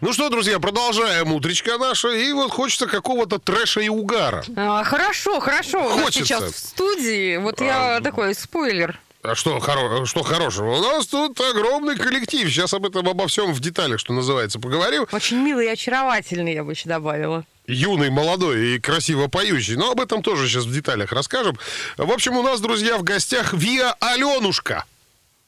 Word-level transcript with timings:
Ну 0.00 0.12
что, 0.12 0.28
друзья, 0.28 0.58
продолжаем 0.58 1.32
утречка 1.32 1.78
наша. 1.78 2.10
И 2.10 2.32
вот 2.32 2.50
хочется 2.50 2.86
какого-то 2.86 3.38
трэша 3.38 3.80
и 3.80 3.88
угара. 3.88 4.44
А, 4.56 4.84
хорошо, 4.84 5.40
хорошо. 5.40 5.84
У 5.84 5.88
нас 5.96 6.04
Хочется. 6.06 6.24
сейчас 6.26 6.52
в 6.52 6.58
студии. 6.58 7.36
Вот 7.38 7.60
я 7.60 8.00
такой 8.00 8.34
спойлер. 8.34 9.00
А 9.22 9.34
что, 9.34 9.56
хоро- 9.56 10.04
что 10.04 10.22
хорошего? 10.22 10.74
У 10.76 10.82
нас 10.82 11.06
тут 11.06 11.40
огромный 11.40 11.96
коллектив. 11.96 12.46
Сейчас 12.48 12.74
об 12.74 12.84
этом, 12.84 13.08
обо 13.08 13.26
всем 13.26 13.54
в 13.54 13.60
деталях, 13.60 13.98
что 13.98 14.12
называется, 14.12 14.58
поговорим. 14.60 15.06
Очень 15.12 15.38
милый 15.38 15.66
и 15.66 15.70
очаровательный, 15.70 16.52
я 16.52 16.62
бы 16.62 16.72
еще 16.72 16.88
добавила. 16.90 17.44
Юный, 17.66 18.10
молодой 18.10 18.74
и 18.74 18.78
красиво 18.78 19.28
поющий. 19.28 19.76
Но 19.76 19.92
об 19.92 20.00
этом 20.00 20.22
тоже 20.22 20.46
сейчас 20.46 20.64
в 20.64 20.72
деталях 20.74 21.10
расскажем. 21.12 21.58
В 21.96 22.12
общем, 22.12 22.36
у 22.36 22.42
нас, 22.42 22.60
друзья, 22.60 22.98
в 22.98 23.02
гостях 23.02 23.54
Виа 23.54 23.94
Аленушка. 24.00 24.84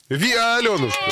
Виа 0.08 0.56
Аленушка. 0.56 1.02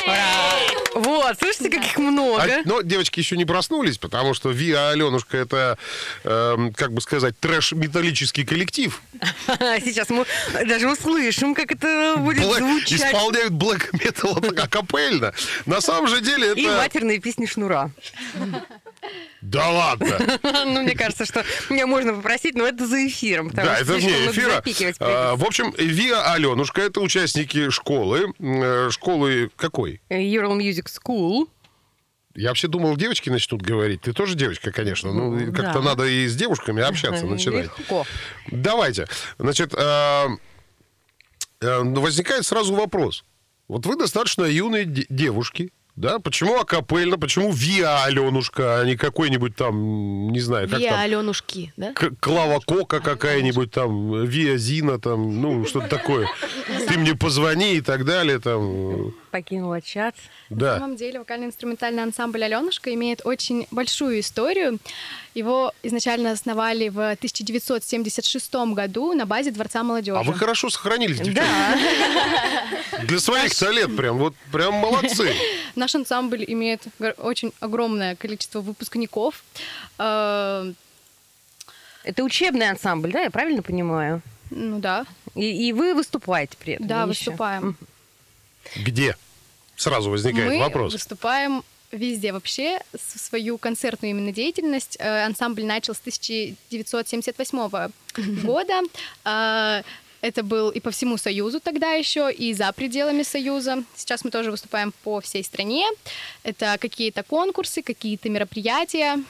Вот, 0.94 1.38
слышите, 1.38 1.70
каких 1.70 1.98
много. 1.98 2.42
А, 2.42 2.62
но 2.64 2.80
девочки 2.82 3.18
еще 3.18 3.36
не 3.36 3.44
проснулись, 3.44 3.98
потому 3.98 4.34
что 4.34 4.50
Виа 4.50 4.90
Аленушка 4.90 5.36
это, 5.36 5.76
эм, 6.24 6.72
как 6.72 6.92
бы 6.92 7.00
сказать, 7.00 7.38
трэш-металлический 7.40 8.44
коллектив. 8.44 9.00
Сейчас 9.48 10.08
мы 10.10 10.24
даже 10.66 10.88
услышим, 10.90 11.54
как 11.54 11.72
это 11.72 12.14
будет 12.18 12.44
звучать. 12.44 12.92
исполняют 12.92 13.52
блэк 13.52 13.90
метал 14.04 14.36
акапельно. 14.56 15.34
На 15.66 15.80
самом 15.80 16.08
же 16.08 16.20
деле 16.20 16.52
И 16.54 16.64
это... 16.64 16.76
матерные 16.76 17.18
песни 17.18 17.46
Шнура. 17.46 17.90
Да 19.42 19.68
ладно. 19.70 20.18
Ну, 20.64 20.82
мне 20.82 20.94
кажется, 20.94 21.26
что 21.26 21.44
меня 21.70 21.86
можно 21.86 22.14
попросить, 22.14 22.54
но 22.54 22.66
это 22.66 22.86
за 22.86 23.06
эфиром. 23.06 23.50
Да, 23.50 23.78
это 23.78 23.94
вне 23.94 24.08
эфира. 24.30 24.62
А. 25.00 25.36
В 25.36 25.44
общем, 25.44 25.72
Виа 25.76 26.32
Аленушка 26.32 26.80
это 26.82 27.00
участники 27.00 27.68
школы. 27.70 28.32
Э, 28.38 28.88
Школы 28.90 29.50
какой? 29.56 30.00
Ural 30.10 30.56
Music 30.58 30.86
School. 30.86 31.48
Я 32.34 32.48
вообще 32.48 32.66
думал, 32.66 32.96
девочки 32.96 33.30
начнут 33.30 33.62
говорить. 33.62 34.00
Ты 34.00 34.12
тоже 34.12 34.34
девочка, 34.34 34.72
конечно. 34.72 35.12
Ну, 35.12 35.52
как-то 35.52 35.74
Да. 35.78 35.82
надо 35.82 36.04
и 36.06 36.26
с 36.26 36.34
девушками 36.34 36.82
общаться 36.88 37.26
начинать. 37.26 37.64
Легко. 37.78 38.06
Давайте. 38.50 39.06
Значит, 39.38 39.72
э, 39.76 40.26
э, 41.60 41.82
возникает 41.82 42.44
сразу 42.46 42.74
вопрос. 42.74 43.24
Вот 43.68 43.86
вы 43.86 43.96
достаточно 43.96 44.44
юные 44.44 44.84
де- 44.84 45.06
девушки, 45.08 45.70
да? 45.96 46.18
Почему 46.18 46.58
акапельно? 46.58 47.18
Почему 47.18 47.52
Виа 47.52 48.04
Аленушка, 48.04 48.80
а 48.80 48.84
не 48.84 48.96
какой-нибудь 48.96 49.54
там, 49.56 50.30
не 50.32 50.40
знаю, 50.40 50.68
как 50.68 50.80
Виа 50.80 50.90
там... 50.90 51.00
Аленушки, 51.00 51.72
да? 51.76 51.92
К- 51.92 52.12
Клава 52.20 52.60
Кока 52.60 53.00
какая-нибудь 53.00 53.70
там, 53.70 54.24
Виа 54.24 54.56
Зина 54.56 54.98
там, 54.98 55.40
ну, 55.40 55.64
что-то 55.66 55.88
такое. 55.88 56.28
Ты 56.94 57.00
мне 57.00 57.16
позвони 57.16 57.74
и 57.74 57.80
так 57.80 58.04
далее, 58.04 58.38
там, 58.38 59.12
Покинула 59.32 59.80
чат. 59.82 60.14
На 60.48 60.56
да. 60.56 60.78
самом 60.78 60.94
деле 60.94 61.18
вокально-инструментальный 61.18 62.04
ансамбль 62.04 62.44
«Аленушка» 62.44 62.94
имеет 62.94 63.26
очень 63.26 63.66
большую 63.72 64.20
историю. 64.20 64.78
Его 65.34 65.72
изначально 65.82 66.30
основали 66.30 66.90
в 66.90 67.00
1976 67.10 68.54
году 68.74 69.12
на 69.12 69.26
базе 69.26 69.50
Дворца 69.50 69.82
молодежи. 69.82 70.16
А 70.16 70.22
вы 70.22 70.34
хорошо 70.34 70.70
сохранились, 70.70 71.18
девчонки. 71.18 71.40
Да. 71.40 71.78
Для 73.02 73.18
своих-то 73.18 73.70
лет 73.70 73.96
прям, 73.96 74.18
вот 74.18 74.34
прям 74.52 74.74
молодцы. 74.74 75.34
Наш 75.74 75.96
ансамбль 75.96 76.44
имеет 76.46 76.82
очень 77.18 77.52
огромное 77.58 78.14
количество 78.14 78.60
выпускников. 78.60 79.42
Э, 79.98 80.72
Это 82.04 82.22
учебный 82.22 82.70
ансамбль, 82.70 83.10
да, 83.10 83.22
я 83.22 83.30
правильно 83.32 83.62
понимаю? 83.62 84.22
Ну 84.50 84.78
да, 84.78 85.06
И, 85.34 85.68
и 85.68 85.72
вы 85.72 85.94
выступаете 85.94 86.56
при 86.58 86.74
этом? 86.74 86.86
да, 86.86 87.00
еще? 87.02 87.08
выступаем. 87.08 87.76
Где? 88.76 89.16
Сразу 89.76 90.10
возникает 90.10 90.50
Мы 90.52 90.58
вопрос. 90.58 90.92
выступаем 90.92 91.62
везде 91.90 92.32
вообще. 92.32 92.80
Свою 92.96 93.58
концертную 93.58 94.10
именно 94.10 94.32
деятельность 94.32 94.96
э, 95.00 95.24
ансамбль 95.26 95.64
начал 95.64 95.94
с 95.94 96.00
1978 96.00 97.90
года. 98.44 98.80
Э, 99.24 99.82
Это 100.20 100.42
был 100.42 100.70
и 100.70 100.80
по 100.80 100.90
всему 100.90 101.18
Союзу 101.18 101.60
тогда 101.60 101.92
еще, 101.92 102.32
и 102.32 102.54
за 102.54 102.72
пределами 102.72 103.22
Союза. 103.22 103.84
Сейчас 103.94 104.24
мы 104.24 104.30
тоже 104.30 104.50
выступаем 104.50 104.92
по 105.02 105.20
всей 105.20 105.44
стране. 105.44 105.86
Это 106.44 106.78
какие-то 106.80 107.22
конкурсы, 107.22 107.82
какие-то 107.82 108.30
мероприятия. 108.30 109.22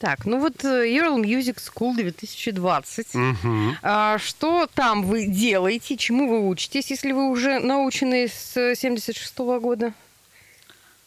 Так, 0.00 0.24
ну 0.24 0.40
вот 0.40 0.64
э, 0.64 0.88
Ural 0.96 1.20
Music 1.20 1.58
School 1.58 1.94
2020. 1.94 3.14
Мгм. 3.14 3.76
А 3.82 4.16
что 4.16 4.66
там 4.72 5.04
вы 5.04 5.26
делаете, 5.26 5.98
чему 5.98 6.26
вы 6.26 6.48
учитесь, 6.48 6.90
если 6.90 7.12
вы 7.12 7.28
уже 7.28 7.58
научены 7.58 8.26
с 8.26 8.74
76 8.74 9.38
года? 9.60 9.92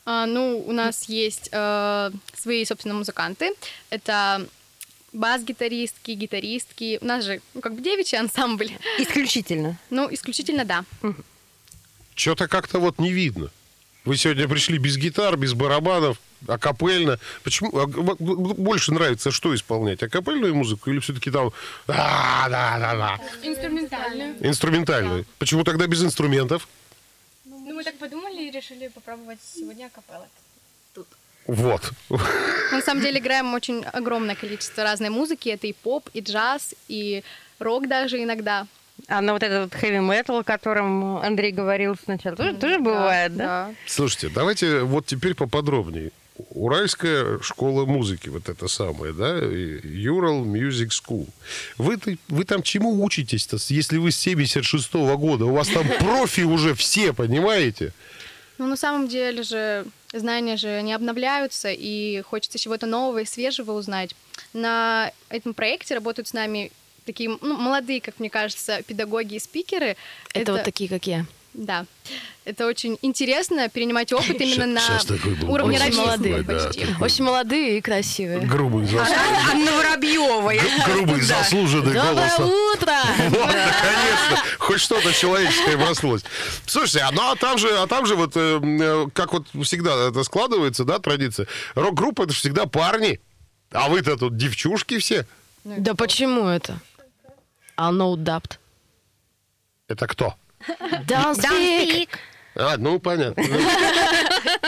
А, 0.06 0.28
ну, 0.28 0.64
у 0.64 0.72
нас 0.74 1.06
есть 1.06 1.50
э, 1.52 2.12
свои, 2.36 2.64
собственно, 2.66 2.94
музыканты. 2.94 3.56
Это 3.90 4.48
бас-гитаристки, 5.12 6.12
гитаристки. 6.12 7.00
У 7.02 7.06
нас 7.06 7.26
же, 7.26 7.42
ну, 7.56 7.62
как 7.62 7.74
бы 7.74 7.82
девичий 7.82 8.20
ансамбль. 8.20 8.70
Исключительно. 9.00 9.80
Ну, 9.90 10.08
исключительно 10.14 10.66
да. 10.66 10.86
Что-то 12.14 12.48
как-то 12.48 12.78
вот 12.78 13.00
не 13.00 13.12
видно. 13.12 13.50
Вы 14.06 14.18
сегодня 14.18 14.48
пришли 14.48 14.78
без 14.78 14.98
гитар, 14.98 15.36
без 15.36 15.56
барабанов, 15.56 16.20
акапельно. 16.48 17.20
Почему 17.44 17.78
а, 17.78 17.88
больше 17.88 18.94
нравится 18.94 19.32
что 19.32 19.54
исполнять? 19.56 20.04
Акапельную 20.04 20.56
музыку 20.56 20.90
или 20.90 21.00
все-таки 21.00 21.32
там 21.32 21.52
да, 21.88 22.48
да, 22.50 22.78
да, 22.80 22.96
да. 22.96 23.20
Инструментальную. 23.48 24.48
инструментальную? 24.48 25.26
Почему 25.40 25.64
тогда 25.64 25.88
без 25.88 26.04
инструментов? 26.04 26.68
Ну, 27.46 27.74
мы 27.74 27.84
так 27.84 27.98
подумали 27.98 28.44
и 28.44 28.52
решили 28.52 28.88
попробовать 28.88 29.40
сегодня 29.42 29.86
акапелла. 29.86 30.28
Вот. 31.48 31.92
Мы, 32.10 32.20
на 32.72 32.82
самом 32.82 33.02
деле 33.02 33.20
играем 33.20 33.54
очень 33.54 33.84
огромное 33.84 34.36
количество 34.36 34.84
разной 34.84 35.10
музыки. 35.10 35.50
Это 35.50 35.68
и 35.68 35.74
поп, 35.74 36.10
и 36.14 36.22
джаз, 36.22 36.74
и 36.88 37.24
рок 37.60 37.88
даже 37.88 38.22
иногда. 38.24 38.68
А 39.08 39.22
на 39.22 39.34
вот 39.34 39.44
этот 39.44 39.74
heavy 39.74 40.00
metal, 40.00 40.40
о 40.40 40.44
котором 40.44 41.18
Андрей 41.18 41.52
говорил 41.52 41.96
сначала, 42.02 42.36
тоже, 42.36 42.54
тоже 42.54 42.80
бывает, 42.80 43.36
да? 43.36 43.74
Слушайте, 43.86 44.30
давайте 44.30 44.82
вот 44.82 45.06
теперь 45.06 45.34
поподробнее. 45.36 46.12
Уральская 46.50 47.40
школа 47.42 47.86
музыки, 47.86 48.30
вот 48.30 48.50
это 48.50 48.68
самое, 48.68 49.14
да, 49.14 49.40
Ural 49.40 50.44
Music 50.44 50.90
School. 50.90 51.28
Вы, 51.78 52.00
вы 52.28 52.44
там 52.44 52.64
чему 52.64 53.04
учитесь-то, 53.04 53.58
если 53.70 53.98
вы 53.98 54.12
с 54.12 54.18
76 54.18 54.94
года? 54.94 55.46
У 55.46 55.54
вас 55.54 55.68
там 55.68 55.88
профи 56.00 56.42
уже 56.42 56.74
все, 56.74 57.14
понимаете? 57.14 57.94
Но 58.58 58.68
на 58.68 58.78
самом 58.78 59.08
деле 59.08 59.44
же 59.44 59.86
знания 60.12 60.58
же 60.58 60.82
не 60.82 60.94
обновляются, 60.94 61.72
и 61.72 62.22
хочется 62.22 62.58
чего-то 62.58 62.86
нового 62.86 63.20
и 63.20 63.26
свежего 63.26 63.72
узнать. 63.72 64.16
На 64.54 65.12
этом 65.30 65.54
проекте 65.54 65.96
работают 65.96 66.28
с 66.28 66.34
нами 66.34 66.72
такие 67.06 67.30
ну, 67.42 67.58
молодые, 67.58 68.02
как 68.02 68.20
мне 68.20 68.30
кажется, 68.30 68.82
педагоги 68.84 69.36
и 69.36 69.40
спикеры. 69.40 69.98
Это, 70.34 70.54
вот 70.54 70.64
такие, 70.64 70.90
как 70.90 71.06
я. 71.06 71.26
Да. 71.54 71.86
Это 72.46 72.66
очень 72.68 72.98
интересно 73.02 73.70
перенимать 73.70 74.12
опыт 74.12 74.42
именно 74.42 74.66
на 74.66 74.82
уровне. 75.48 75.78
Очень 75.80 75.96
молодые. 75.96 76.44
Да, 76.44 76.54
почти. 76.54 76.86
такой 76.86 77.06
Очень 77.06 77.24
молодые 77.24 77.78
и 77.78 77.82
красивые. 77.82 78.40
грубый, 78.40 78.86
заслуженный, 78.86 79.40
Анна 79.52 79.72
Воробьева. 79.72 80.54
грубый 80.86 81.22
заслуженный 81.22 81.94
голос. 81.94 82.38
Доброе 82.38 82.74
утро! 82.74 82.94
Вот, 83.30 83.48
наконец-то, 83.48 84.44
хоть 84.60 84.82
что-то 84.82 85.14
человеческое 85.14 85.78
проснулось. 85.78 86.24
Слушайте, 86.66 87.00
а, 87.02 87.12
ну, 87.12 87.22
а 87.32 87.36
там 87.36 87.58
же, 87.58 87.70
а 87.78 87.88
там 87.88 88.06
же 88.06 88.16
вот, 88.16 88.34
э, 88.36 88.60
э, 88.62 89.08
как 89.14 89.34
вот 89.34 89.48
всегда 89.64 90.10
это 90.10 90.24
складывается, 90.24 90.84
да, 90.84 91.00
традиция. 91.00 91.48
Рок-группа 91.76 92.24
это 92.24 92.34
всегда 92.34 92.66
парни, 92.66 93.20
а 93.72 93.90
вы-то 93.90 94.18
тут 94.18 94.36
девчушки 94.38 94.98
все. 94.98 95.26
Да 95.64 95.94
почему 95.94 96.48
это? 96.48 96.80
I'll 97.78 97.94
no 97.96 98.16
doubt. 98.16 98.58
Это 99.88 100.08
кто? 100.08 100.36
Don't 101.06 101.36
speak. 101.36 102.10
А, 102.56 102.78
ну, 102.78 103.00
понятно. 103.00 103.44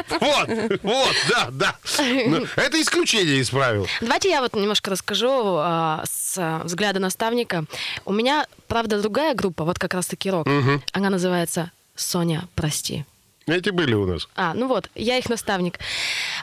Вот, 0.07 0.49
вот, 0.81 1.15
да, 1.29 1.49
да. 1.51 1.75
Ну, 1.99 2.45
Это 2.55 2.81
исключение 2.81 3.37
из 3.37 3.49
правил. 3.49 3.87
Давайте 4.01 4.29
я 4.29 4.41
вот 4.41 4.55
немножко 4.55 4.91
расскажу 4.91 5.57
а, 5.57 6.03
с 6.07 6.37
а, 6.37 6.61
взгляда 6.63 6.99
наставника. 6.99 7.65
У 8.05 8.13
меня, 8.13 8.47
правда, 8.67 8.99
другая 9.01 9.35
группа, 9.35 9.63
вот 9.65 9.77
как 9.77 9.93
раз-таки 9.93 10.29
рок. 10.31 10.47
Она 10.93 11.09
называется 11.09 11.71
«Соня, 11.95 12.47
прости». 12.55 13.05
Эти 13.45 13.69
были 13.69 13.93
у 13.93 14.05
нас. 14.07 14.27
А, 14.35 14.53
ну 14.53 14.67
вот, 14.67 14.89
я 14.95 15.17
их 15.17 15.29
наставник. 15.29 15.79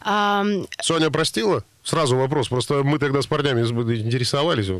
Соня 0.05 1.11
простила? 1.11 1.65
Сразу 1.83 2.17
вопрос. 2.17 2.49
Просто 2.49 2.83
мы 2.85 2.99
тогда 2.99 3.23
с 3.23 3.27
парнями 3.27 3.63
интересовались. 3.63 4.71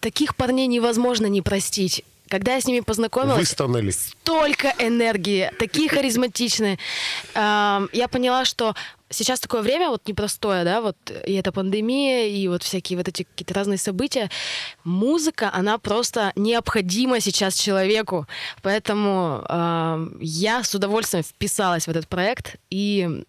таких 0.00 0.36
парней 0.36 0.66
невозможно 0.66 1.26
не 1.26 1.42
простить. 1.42 2.04
Когда 2.28 2.54
я 2.54 2.60
с 2.60 2.66
ними 2.66 2.80
познакомилась, 2.80 3.38
Выстонали. 3.38 3.90
столько 3.90 4.74
энергии, 4.78 5.50
такие 5.58 5.88
харизматичные. 5.88 6.78
Я 7.34 8.08
поняла, 8.10 8.44
что 8.44 8.74
сейчас 9.10 9.40
такое 9.40 9.62
время 9.62 9.88
вот 9.88 10.06
непростое, 10.06 10.64
да, 10.64 10.80
вот 10.80 10.96
и 11.26 11.32
эта 11.32 11.50
пандемия, 11.52 12.28
и 12.28 12.46
вот 12.48 12.62
всякие 12.62 12.98
вот 12.98 13.08
эти 13.08 13.22
какие-то 13.22 13.54
разные 13.54 13.78
события. 13.78 14.30
Музыка, 14.84 15.50
она 15.52 15.78
просто 15.78 16.32
необходима 16.36 17.20
сейчас 17.20 17.54
человеку. 17.54 18.26
Поэтому 18.62 19.44
я 20.20 20.62
с 20.62 20.74
удовольствием 20.74 21.24
вписалась 21.24 21.86
в 21.86 21.90
этот 21.90 22.06
проект 22.08 22.56
и 22.70 23.24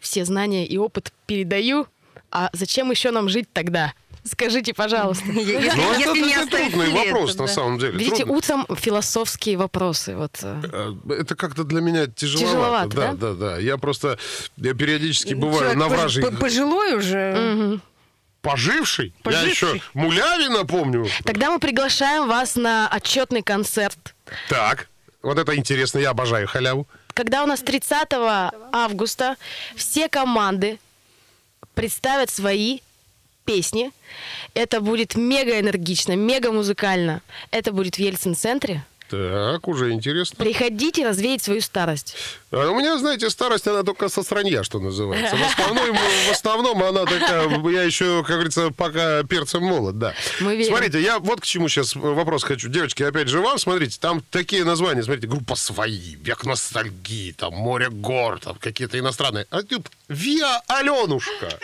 все 0.00 0.24
знания 0.24 0.66
и 0.66 0.78
опыт 0.78 1.12
передаю. 1.26 1.86
А 2.30 2.48
зачем 2.52 2.90
еще 2.90 3.10
нам 3.10 3.28
жить 3.28 3.48
тогда? 3.52 3.92
Скажите, 4.24 4.74
пожалуйста. 4.74 5.24
Если, 5.32 5.70
Ну, 5.76 5.92
это, 5.92 6.14
если 6.14 6.20
не 6.44 6.46
трудный 6.46 6.90
вопрос, 6.90 7.36
на 7.36 7.46
самом 7.46 7.78
деле. 7.78 7.98
Видите, 7.98 8.24
утром 8.24 8.66
философские 8.76 9.56
вопросы. 9.56 10.14
Вот. 10.16 10.38
э. 10.42 10.94
Э, 11.08 11.14
Это 11.20 11.34
как-то 11.34 11.64
для 11.64 11.80
меня 11.80 12.06
тяжеловато. 12.06 12.90
Тяжеловато, 12.90 12.96
да, 12.96 13.12
да? 13.12 13.32
да, 13.32 13.32
да. 13.54 13.58
Я 13.58 13.78
просто 13.78 14.18
я 14.56 14.74
периодически 14.74 15.34
бываю 15.34 15.58
Человек 15.60 15.78
на 15.78 15.88
вражей. 15.88 16.22
по- 16.22 16.30
Пожилой 16.32 16.94
уже. 16.94 17.80
Поживший? 18.42 19.06
Я 19.18 19.22
Поживший. 19.22 19.74
еще 19.74 19.82
Мулявина 19.94 20.64
помню. 20.64 21.06
Тогда 21.24 21.50
мы 21.50 21.58
приглашаем 21.58 22.26
вас 22.26 22.56
на 22.56 22.88
отчетный 22.88 23.42
концерт. 23.42 24.14
Так, 24.48 24.88
вот 25.22 25.38
это 25.38 25.54
интересно, 25.56 25.98
я 25.98 26.10
обожаю 26.10 26.46
халяву. 26.48 26.86
Когда 27.12 27.42
у 27.42 27.46
нас 27.46 27.60
30 27.60 28.08
августа 28.72 29.36
все 29.76 30.08
команды 30.08 30.78
представят 31.74 32.30
свои 32.30 32.80
песни. 33.50 33.90
Это 34.54 34.80
будет 34.80 35.16
мега 35.16 35.58
энергично, 35.58 36.16
мега 36.16 36.52
музыкально. 36.52 37.20
Это 37.50 37.72
будет 37.72 37.96
в 37.96 37.98
Ельцин-центре. 37.98 38.84
Так, 39.08 39.66
уже 39.66 39.90
интересно. 39.90 40.36
Приходите 40.44 41.04
развеять 41.04 41.42
свою 41.42 41.60
старость. 41.60 42.14
А 42.52 42.70
у 42.70 42.78
меня, 42.78 42.96
знаете, 42.96 43.28
старость, 43.28 43.66
она 43.66 43.82
только 43.82 44.08
со 44.08 44.22
странья, 44.22 44.62
что 44.62 44.78
называется. 44.78 45.36
В 45.36 45.42
основном, 45.42 45.96
в 45.96 46.30
основном 46.30 46.82
она 46.84 47.04
такая, 47.06 47.48
я 47.72 47.82
еще, 47.82 48.22
как 48.22 48.36
говорится, 48.36 48.70
пока 48.70 49.24
перцем 49.24 49.64
молод, 49.64 49.98
да. 49.98 50.14
Мы 50.38 50.54
верим. 50.54 50.70
Смотрите, 50.70 51.02
я 51.02 51.18
вот 51.18 51.40
к 51.40 51.44
чему 51.44 51.68
сейчас 51.68 51.96
вопрос 51.96 52.44
хочу. 52.44 52.68
Девочки, 52.68 53.02
опять 53.02 53.26
же 53.26 53.40
вам, 53.40 53.58
смотрите, 53.58 53.98
там 54.00 54.22
такие 54.30 54.62
названия, 54.64 55.02
смотрите, 55.02 55.26
группа 55.26 55.56
«Свои», 55.56 56.14
«Век 56.14 56.44
ностальгии», 56.44 57.32
там 57.32 57.52
«Море 57.52 57.88
гор», 57.90 58.38
там 58.38 58.56
какие-то 58.60 58.96
иностранные. 58.96 59.46
А 59.50 59.64
тут 59.64 59.90
«Виа 60.08 60.62
Аленушка». 60.68 61.58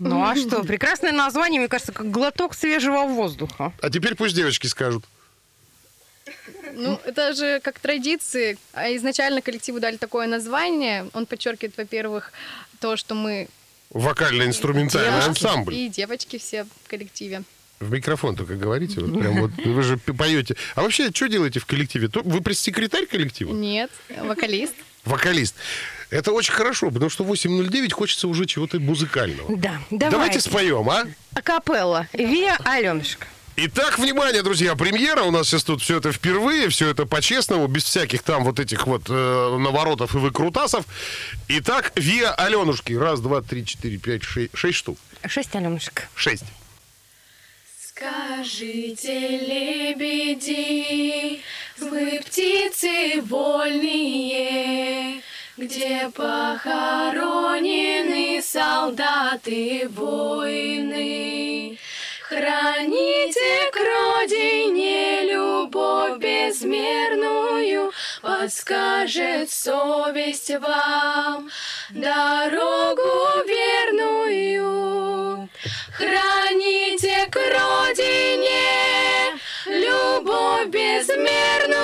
Ну 0.00 0.24
а 0.24 0.34
что, 0.34 0.62
прекрасное 0.64 1.12
название, 1.12 1.60
мне 1.60 1.68
кажется, 1.68 1.92
как 1.92 2.10
глоток 2.10 2.54
свежего 2.54 3.04
воздуха. 3.04 3.72
А 3.80 3.90
теперь 3.90 4.14
пусть 4.16 4.34
девочки 4.34 4.66
скажут. 4.66 5.04
Ну, 6.72 6.98
это 7.04 7.34
же 7.34 7.60
как 7.60 7.78
традиции. 7.78 8.56
А 8.72 8.94
изначально 8.96 9.42
коллективу 9.42 9.80
дали 9.80 9.96
такое 9.96 10.26
название. 10.26 11.08
Он 11.12 11.26
подчеркивает, 11.26 11.76
во-первых, 11.76 12.32
то, 12.80 12.96
что 12.96 13.14
мы 13.14 13.48
Вокально-инструментальный 13.90 15.20
девушки 15.20 15.44
ансамбль. 15.44 15.74
и 15.74 15.88
девочки 15.88 16.38
все 16.38 16.64
в 16.64 16.88
коллективе. 16.88 17.42
В 17.80 17.90
микрофон 17.90 18.36
только 18.36 18.54
говорите, 18.54 19.00
вот 19.00 19.18
прям 19.18 19.40
вот 19.40 19.50
вы 19.64 19.82
же 19.82 19.96
поете. 19.96 20.54
А 20.74 20.82
вообще, 20.82 21.10
что 21.10 21.28
делаете 21.28 21.60
в 21.60 21.66
коллективе? 21.66 22.08
Вы 22.12 22.40
пресс-секретарь 22.40 23.06
коллектива? 23.06 23.52
Нет, 23.52 23.90
вокалист. 24.18 24.74
Вокалист. 25.04 25.56
Это 26.10 26.32
очень 26.32 26.52
хорошо, 26.52 26.90
потому 26.90 27.08
что 27.08 27.24
8.09 27.24 27.92
хочется 27.92 28.26
уже 28.28 28.46
чего-то 28.46 28.80
музыкального. 28.80 29.56
Да, 29.56 29.80
давайте. 29.90 30.10
Давайте 30.10 30.40
споем, 30.40 30.88
а? 30.90 31.06
Акапелла. 31.34 32.08
Виа 32.12 32.56
Аленушка. 32.64 33.26
Итак, 33.56 33.98
внимание, 33.98 34.42
друзья, 34.42 34.74
премьера. 34.74 35.22
У 35.22 35.30
нас 35.30 35.46
сейчас 35.48 35.64
тут 35.64 35.82
все 35.82 35.98
это 35.98 36.12
впервые, 36.12 36.68
все 36.70 36.88
это 36.88 37.04
по-честному, 37.04 37.66
без 37.66 37.84
всяких 37.84 38.22
там 38.22 38.42
вот 38.44 38.58
этих 38.58 38.86
вот 38.86 39.02
э, 39.08 39.56
наворотов 39.58 40.14
и 40.14 40.18
выкрутасов. 40.18 40.84
Итак, 41.48 41.92
Виа 41.94 42.32
Аленушки. 42.32 42.94
Раз, 42.94 43.20
два, 43.20 43.42
три, 43.42 43.66
четыре, 43.66 43.98
пять, 43.98 44.22
шесть, 44.22 44.56
шесть 44.56 44.78
штук. 44.78 44.98
Шесть 45.26 45.54
Аленушек. 45.54 46.08
Шесть. 46.14 46.44
Скажите, 48.00 49.12
лебеди, 49.46 51.42
вы 51.78 52.20
птицы 52.24 53.20
вольные, 53.20 54.79
где 55.60 56.10
похоронены 56.14 58.40
солдаты 58.42 59.86
воины. 59.90 61.78
Храните 62.22 63.70
к 63.70 63.76
родине 63.76 65.30
любовь 65.30 66.16
безмерную, 66.16 67.92
подскажет 68.22 69.50
совесть 69.50 70.50
вам 70.60 71.50
дорогу 71.90 73.44
верную. 73.46 75.46
Храните 75.92 77.26
к 77.30 77.36
родине 77.36 79.38
любовь 79.66 80.68
безмерную, 80.68 81.79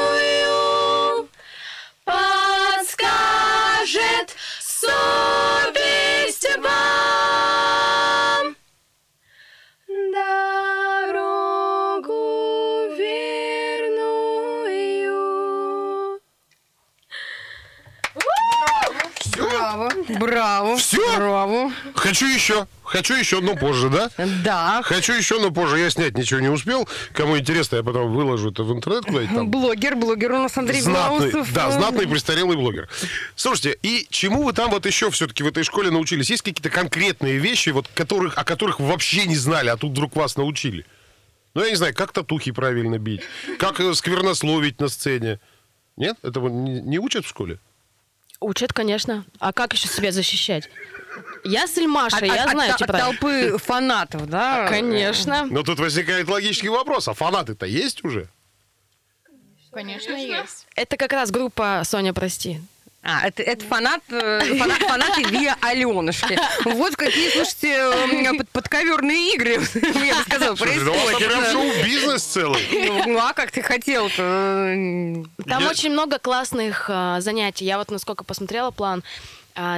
Браво. 20.08 20.76
Всё? 20.76 21.16
Браво. 21.16 21.72
Хочу 21.94 22.26
еще. 22.26 22.66
Хочу 22.84 23.14
еще, 23.14 23.40
но 23.40 23.56
позже, 23.56 23.90
да? 23.90 24.10
Да. 24.44 24.80
Хочу 24.84 25.12
еще, 25.12 25.40
но 25.40 25.50
позже. 25.50 25.78
Я 25.78 25.90
снять 25.90 26.16
ничего 26.16 26.38
не 26.40 26.48
успел. 26.48 26.88
Кому 27.12 27.36
интересно, 27.36 27.76
я 27.76 27.82
потом 27.82 28.14
выложу 28.14 28.52
это 28.52 28.62
в 28.62 28.72
интернет 28.72 29.04
куда-нибудь 29.04 29.34
там. 29.34 29.50
Блогер, 29.50 29.96
блогер 29.96 30.32
у 30.32 30.38
нас 30.38 30.56
Андрей 30.56 30.80
Знатный, 30.80 31.30
Глаусов. 31.30 31.52
да, 31.52 31.70
знатный 31.72 32.06
престарелый 32.06 32.56
блогер. 32.56 32.88
Слушайте, 33.34 33.76
и 33.82 34.06
чему 34.10 34.44
вы 34.44 34.52
там 34.52 34.70
вот 34.70 34.86
еще 34.86 35.10
все-таки 35.10 35.42
в 35.42 35.48
этой 35.48 35.64
школе 35.64 35.90
научились? 35.90 36.30
Есть 36.30 36.42
какие-то 36.42 36.70
конкретные 36.70 37.38
вещи, 37.38 37.70
вот, 37.70 37.88
которых, 37.92 38.38
о 38.38 38.44
которых 38.44 38.78
вы 38.78 38.86
вообще 38.86 39.26
не 39.26 39.36
знали, 39.36 39.68
а 39.68 39.76
тут 39.76 39.90
вдруг 39.90 40.14
вас 40.14 40.36
научили? 40.36 40.86
Ну, 41.54 41.64
я 41.64 41.70
не 41.70 41.76
знаю, 41.76 41.94
как 41.94 42.12
татухи 42.12 42.52
правильно 42.52 42.98
бить, 42.98 43.22
как 43.58 43.80
э, 43.80 43.94
сквернословить 43.94 44.78
на 44.78 44.88
сцене. 44.88 45.40
Нет? 45.96 46.16
Этого 46.22 46.48
не, 46.48 46.82
не 46.82 46.98
учат 46.98 47.24
в 47.24 47.28
школе? 47.28 47.58
Учат, 48.40 48.72
конечно. 48.72 49.24
А 49.38 49.52
как 49.52 49.72
еще 49.72 49.88
себя 49.88 50.12
защищать? 50.12 50.68
Я 51.44 51.66
Сельмаша, 51.66 52.16
От- 52.18 52.22
я 52.26 52.44
от- 52.44 52.50
знаю 52.50 52.70
от 52.74 52.80
эти 52.80 52.86
правила. 52.86 53.10
толпы 53.10 53.56
фанатов, 53.58 54.28
да? 54.28 54.68
Конечно. 54.68 55.46
Но 55.46 55.62
тут 55.62 55.78
возникает 55.78 56.28
логический 56.28 56.68
вопрос, 56.68 57.08
а 57.08 57.14
фанаты-то 57.14 57.66
есть 57.66 58.04
уже? 58.04 58.28
Конечно, 59.72 60.12
есть. 60.12 60.66
Это 60.74 60.96
как 60.96 61.12
раз 61.12 61.30
группа 61.30 61.82
«Соня, 61.84 62.12
прости». 62.14 62.60
А, 63.08 63.28
это, 63.28 63.40
это 63.44 63.64
фанат, 63.64 64.02
э, 64.10 64.56
фанат, 64.58 64.78
фанаты 64.78 65.22
Виа 65.22 65.56
Аленушки. 65.60 66.36
Вот 66.64 66.96
какие, 66.96 67.30
слушайте, 67.30 67.68
э, 67.68 68.34
под- 68.36 68.48
подковерные 68.50 69.34
игры, 69.34 69.52
я 70.04 70.16
бы 70.16 70.22
сказала, 70.24 70.56
вас 70.56 70.58
там 70.58 70.68
прям 70.68 70.84
происходят. 70.88 71.52
шоу-бизнес 71.52 72.22
целый. 72.24 72.62
Ну, 72.72 73.12
ну, 73.12 73.18
а 73.20 73.32
как 73.32 73.52
ты 73.52 73.62
хотел-то? 73.62 74.16
Там 75.46 75.62
Я- 75.62 75.70
очень 75.70 75.92
много 75.92 76.18
классных 76.18 76.86
а, 76.92 77.20
занятий. 77.20 77.64
Я 77.64 77.78
вот 77.78 77.92
насколько 77.92 78.24
посмотрела 78.24 78.72
план, 78.72 79.04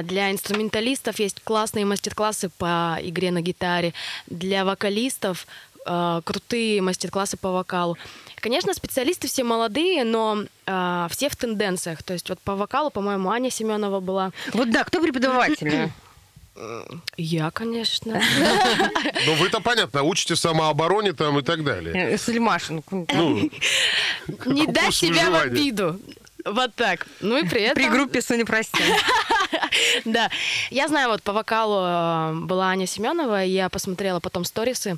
для 0.03 0.31
инструменталистов 0.31 1.19
есть 1.19 1.39
классные 1.43 1.85
мастер-классы 1.85 2.49
по 2.57 2.97
игре 3.01 3.29
на 3.31 3.41
гитаре. 3.41 3.93
Для 4.27 4.65
вокалистов 4.65 5.45
крутые 5.85 6.81
мастер-классы 6.81 7.37
по 7.37 7.51
вокалу. 7.51 7.97
Конечно, 8.39 8.73
специалисты 8.73 9.27
все 9.27 9.43
молодые, 9.43 10.03
но 10.03 10.45
а, 10.65 11.07
все 11.09 11.29
в 11.29 11.35
тенденциях. 11.35 12.03
То 12.03 12.13
есть 12.13 12.29
вот 12.29 12.39
по 12.39 12.55
вокалу, 12.55 12.89
по-моему, 12.89 13.29
Аня 13.29 13.49
Семенова 13.49 13.99
была. 13.99 14.31
Вот 14.53 14.71
да, 14.71 14.83
кто 14.83 15.01
преподаватель? 15.01 15.91
Я, 17.17 17.51
конечно. 17.51 18.21
Ну, 19.25 19.35
вы-то, 19.35 19.59
понятно, 19.61 20.03
учите 20.03 20.35
самообороне 20.35 21.13
там 21.13 21.39
и 21.39 21.41
так 21.41 21.63
далее. 21.63 22.13
Э, 22.13 22.17
Сульмашин. 22.17 22.83
Ну, 22.89 23.05
Не 24.45 24.65
Курс 24.65 24.73
дать 24.73 24.93
себя 24.93 25.29
в 25.29 25.35
обиду. 25.35 25.99
Вот 26.45 26.73
так. 26.75 27.07
Ну 27.21 27.37
и 27.37 27.47
при 27.47 27.61
этом... 27.61 27.75
При 27.75 27.89
группе 27.89 28.21
Соня 28.21 28.45
Прости. 28.45 28.81
Да, 30.05 30.29
я 30.69 30.87
знаю, 30.87 31.09
вот 31.09 31.21
по 31.23 31.33
вокалу 31.33 31.83
э, 31.85 32.45
была 32.45 32.69
Аня 32.69 32.85
Семенова, 32.85 33.43
я 33.43 33.69
посмотрела 33.69 34.19
потом 34.19 34.45
сторисы. 34.45 34.97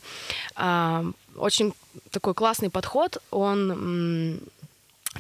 А, 0.56 1.06
Очень 1.36 1.74
такой 2.12 2.34
классный 2.34 2.70
подход. 2.70 3.18
Он 3.32 4.40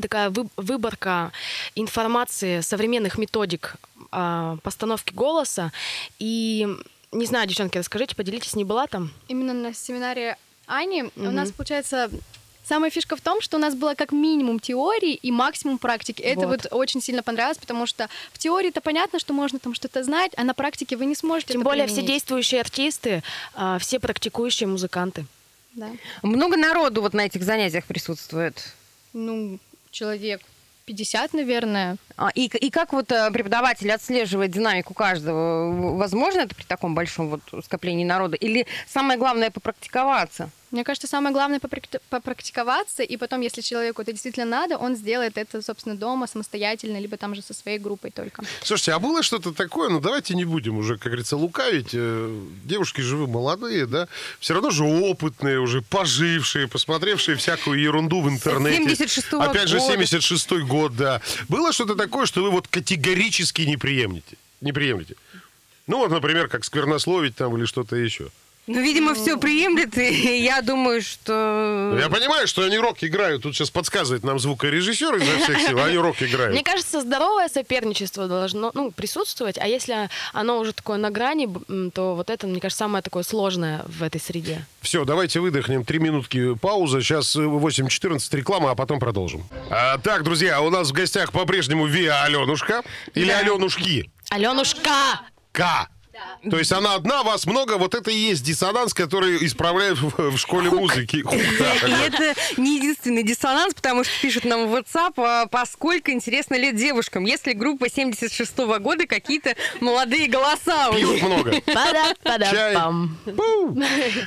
такая 0.02 0.30
вы- 0.30 0.48
выборка 0.58 1.32
информации, 1.76 2.62
современных 2.62 3.18
методик 3.18 3.76
а, 4.12 4.58
постановки 4.64 5.14
голоса. 5.14 5.72
И 6.20 6.68
не 7.12 7.26
знаю, 7.26 7.48
девчонки, 7.48 7.78
расскажите, 7.78 8.16
поделитесь, 8.16 8.56
не 8.56 8.64
была 8.64 8.88
там? 8.88 9.12
Именно 9.28 9.54
на 9.54 9.74
семинаре 9.74 10.38
Ани 10.68 11.04
у 11.18 11.32
нас, 11.32 11.52
получается, 11.52 12.10
Самая 12.64 12.92
фишка 12.92 13.16
в 13.16 13.22
том, 13.22 13.42
что 13.42 13.58
у 13.58 13.60
нас 13.60 13.74
было 13.74 13.96
как 13.96 14.12
минимум 14.12 14.60
теории 14.60 15.16
и 15.16 15.32
максимум 15.32 15.78
практики. 15.78 16.22
Это 16.22 16.48
Вот. 16.48 16.64
вот, 16.64 16.74
очень 16.74 17.02
сильно 17.02 17.24
понравилось, 17.24 17.58
потому 17.58 17.88
что 17.88 18.08
в 18.32 18.38
теории-то 18.38 18.82
понятно, 18.82 19.20
что 19.20 19.34
можно 19.34 19.60
там 19.60 19.74
что-то 19.74 20.04
знать, 20.04 20.32
а 20.38 20.44
на 20.44 20.54
практике 20.54 20.96
вы 20.96 21.06
не 21.06 21.16
сможете 21.16 21.54
Тем 21.54 21.64
более 21.64 21.88
все 21.88 21.96
применить. 21.96 22.14
действующие 22.14 22.62
артисты, 22.62 23.24
а, 23.56 23.80
все 23.80 24.00
практикующие 24.00 24.68
музыканты. 24.68 25.26
Да. 25.74 25.92
Много 26.22 26.58
народу 26.58 27.02
вот 27.02 27.14
на 27.14 27.22
этих 27.22 27.44
занятиях 27.44 27.86
присутствует. 27.86 28.74
Ну, 29.14 29.60
человек 29.90 30.42
50, 30.86 31.34
наверное. 31.34 31.98
А, 32.18 32.30
и, 32.34 32.46
и 32.46 32.70
как 32.70 32.92
вот 32.94 33.12
э, 33.12 33.32
преподаватель 33.32 33.92
отслеживает 33.92 34.52
динамику 34.52 34.94
каждого? 34.94 35.96
Возможно 35.96 36.42
это 36.42 36.56
при 36.56 36.64
таком 36.64 36.96
большом 36.96 37.30
вот 37.30 37.42
скоплении 37.64 38.04
народа? 38.04 38.36
Или 38.36 38.68
самое 38.88 39.18
главное 39.18 39.52
попрактиковаться? 39.52 40.50
Мне 40.72 40.84
кажется, 40.86 41.08
самое 41.08 41.34
главное 41.34 41.60
попракти- 41.60 42.00
попрактиковаться, 42.10 43.04
и 43.04 43.18
потом, 43.18 43.42
если 43.42 43.62
человеку 43.62 44.02
это 44.02 44.12
действительно 44.14 44.46
надо, 44.46 44.78
он 44.78 44.96
сделает 44.96 45.38
это, 45.38 45.62
собственно, 45.62 45.96
дома 45.98 46.28
самостоятельно, 46.28 46.98
либо 46.98 47.18
там 47.18 47.36
же 47.36 47.42
со 47.42 47.54
своей 47.54 47.78
группой 47.78 48.10
только. 48.12 48.44
Слушайте, 48.64 48.94
а 48.94 49.00
было 49.00 49.22
что-то 49.22 49.52
такое, 49.54 49.90
ну 49.90 50.00
давайте 50.00 50.34
не 50.34 50.46
будем 50.46 50.78
уже, 50.78 50.96
как 50.98 51.08
говорится, 51.08 51.36
лукавить. 51.36 51.90
Э, 51.94 52.42
Девушки 52.64 53.02
же 53.02 53.18
вы 53.18 53.28
молодые, 53.28 53.86
да? 53.86 54.08
Все 54.40 54.54
равно 54.54 54.70
же 54.70 54.84
опытные, 54.86 55.60
уже 55.60 55.82
пожившие, 55.82 56.68
посмотревшие 56.68 57.36
всякую 57.36 57.80
ерунду 57.80 58.22
в 58.22 58.30
интернете. 58.30 58.82
76-го 59.06 59.42
Опять 59.42 59.68
же, 59.68 59.80
года. 59.80 59.94
76-й 59.96 60.62
год, 60.64 60.96
да. 60.96 61.22
Было 61.50 61.74
что-то 61.74 61.96
такое, 61.96 62.26
что 62.26 62.44
вы 62.44 62.50
вот 62.52 62.68
категорически 62.70 63.64
не 63.64 63.76
приемлете? 63.78 64.38
Не 64.62 64.72
приемлете? 64.72 65.16
Ну 65.88 65.98
вот, 65.98 66.12
например, 66.12 66.48
как 66.48 66.64
сквернословить 66.64 67.36
там 67.36 67.58
или 67.58 67.66
что-то 67.66 67.96
еще. 67.98 68.30
Ну, 68.68 68.80
видимо, 68.80 69.16
все 69.16 69.38
приемлет, 69.38 69.98
и 69.98 70.42
я 70.44 70.62
думаю, 70.62 71.02
что... 71.02 71.98
Я 72.00 72.10
понимаю, 72.10 72.48
что 72.48 72.64
они 72.64 72.78
рок 72.78 73.04
играют. 73.04 73.44
Тут 73.44 73.56
сейчас 73.56 73.70
подсказывает 73.70 74.24
нам 74.24 74.40
звукорежиссер 74.40 75.16
изо 75.16 75.38
всех 75.40 75.60
сил, 75.62 75.80
а 75.80 75.86
они 75.86 75.98
рок 75.98 76.22
играют. 76.22 76.54
Мне 76.54 76.64
кажется, 76.64 77.02
здоровое 77.02 77.50
соперничество 77.50 78.28
должно 78.28 78.72
ну, 78.74 78.92
присутствовать, 78.92 79.58
а 79.58 79.68
если 79.68 80.10
оно 80.34 80.60
уже 80.60 80.74
такое 80.74 80.98
на 80.98 81.10
грани, 81.10 81.50
то 81.92 82.16
вот 82.16 82.30
это, 82.30 82.48
мне 82.48 82.62
кажется, 82.62 82.84
самое 82.84 83.02
такое 83.02 83.24
сложное 83.24 83.84
в 83.88 84.04
этой 84.04 84.22
среде. 84.22 84.66
Все, 84.82 85.06
давайте 85.06 85.40
выдохнем. 85.40 85.84
Три 85.84 86.00
минутки 86.00 86.56
пауза. 86.56 87.02
Сейчас 87.02 87.36
8.14 87.36 88.36
реклама, 88.36 88.72
а 88.72 88.76
потом 88.76 89.00
продолжим. 89.00 89.44
А, 89.70 89.98
так, 89.98 90.24
друзья, 90.24 90.62
у 90.62 90.70
нас 90.70 90.90
в 90.90 90.94
гостях 90.94 91.32
по-прежнему 91.32 91.88
Виа 91.88 92.24
Аленушка. 92.24 92.84
Или 93.14 93.30
Да. 93.30 93.40
Аленушки. 93.40 94.10
Аленушка! 94.30 95.22
К. 95.52 95.90
То 96.50 96.58
есть 96.58 96.72
она 96.72 96.96
одна, 96.96 97.24
вас 97.24 97.46
много. 97.46 97.78
Вот 97.78 97.94
это 97.94 98.10
и 98.10 98.16
есть 98.16 98.44
диссонанс, 98.44 98.94
который 98.94 99.46
исправляют 99.46 100.00
в, 100.00 100.32
в 100.32 100.38
школе 100.38 100.70
музыки. 100.70 101.22
Хук, 101.26 101.38
да, 101.60 101.88
И 101.88 102.08
это 102.08 102.34
не 102.58 102.78
единственный 102.78 103.24
диссонанс, 103.24 103.74
потому 103.74 104.04
что 104.04 104.14
пишут 104.22 104.46
нам 104.46 104.68
в 104.68 104.76
WhatsApp, 104.76 105.14
а, 105.18 105.46
поскольку 105.48 106.12
интересно 106.12 106.56
лет 106.56 106.76
девушкам, 106.76 107.26
если 107.26 107.54
группа 107.54 107.86
76-го 107.86 108.80
года 108.80 109.06
какие-то 109.06 109.56
молодые 109.80 110.28
голоса 110.28 110.90
у 110.90 110.94
них. 110.96 111.22
много. 111.22 111.52
Чай. 112.52 112.76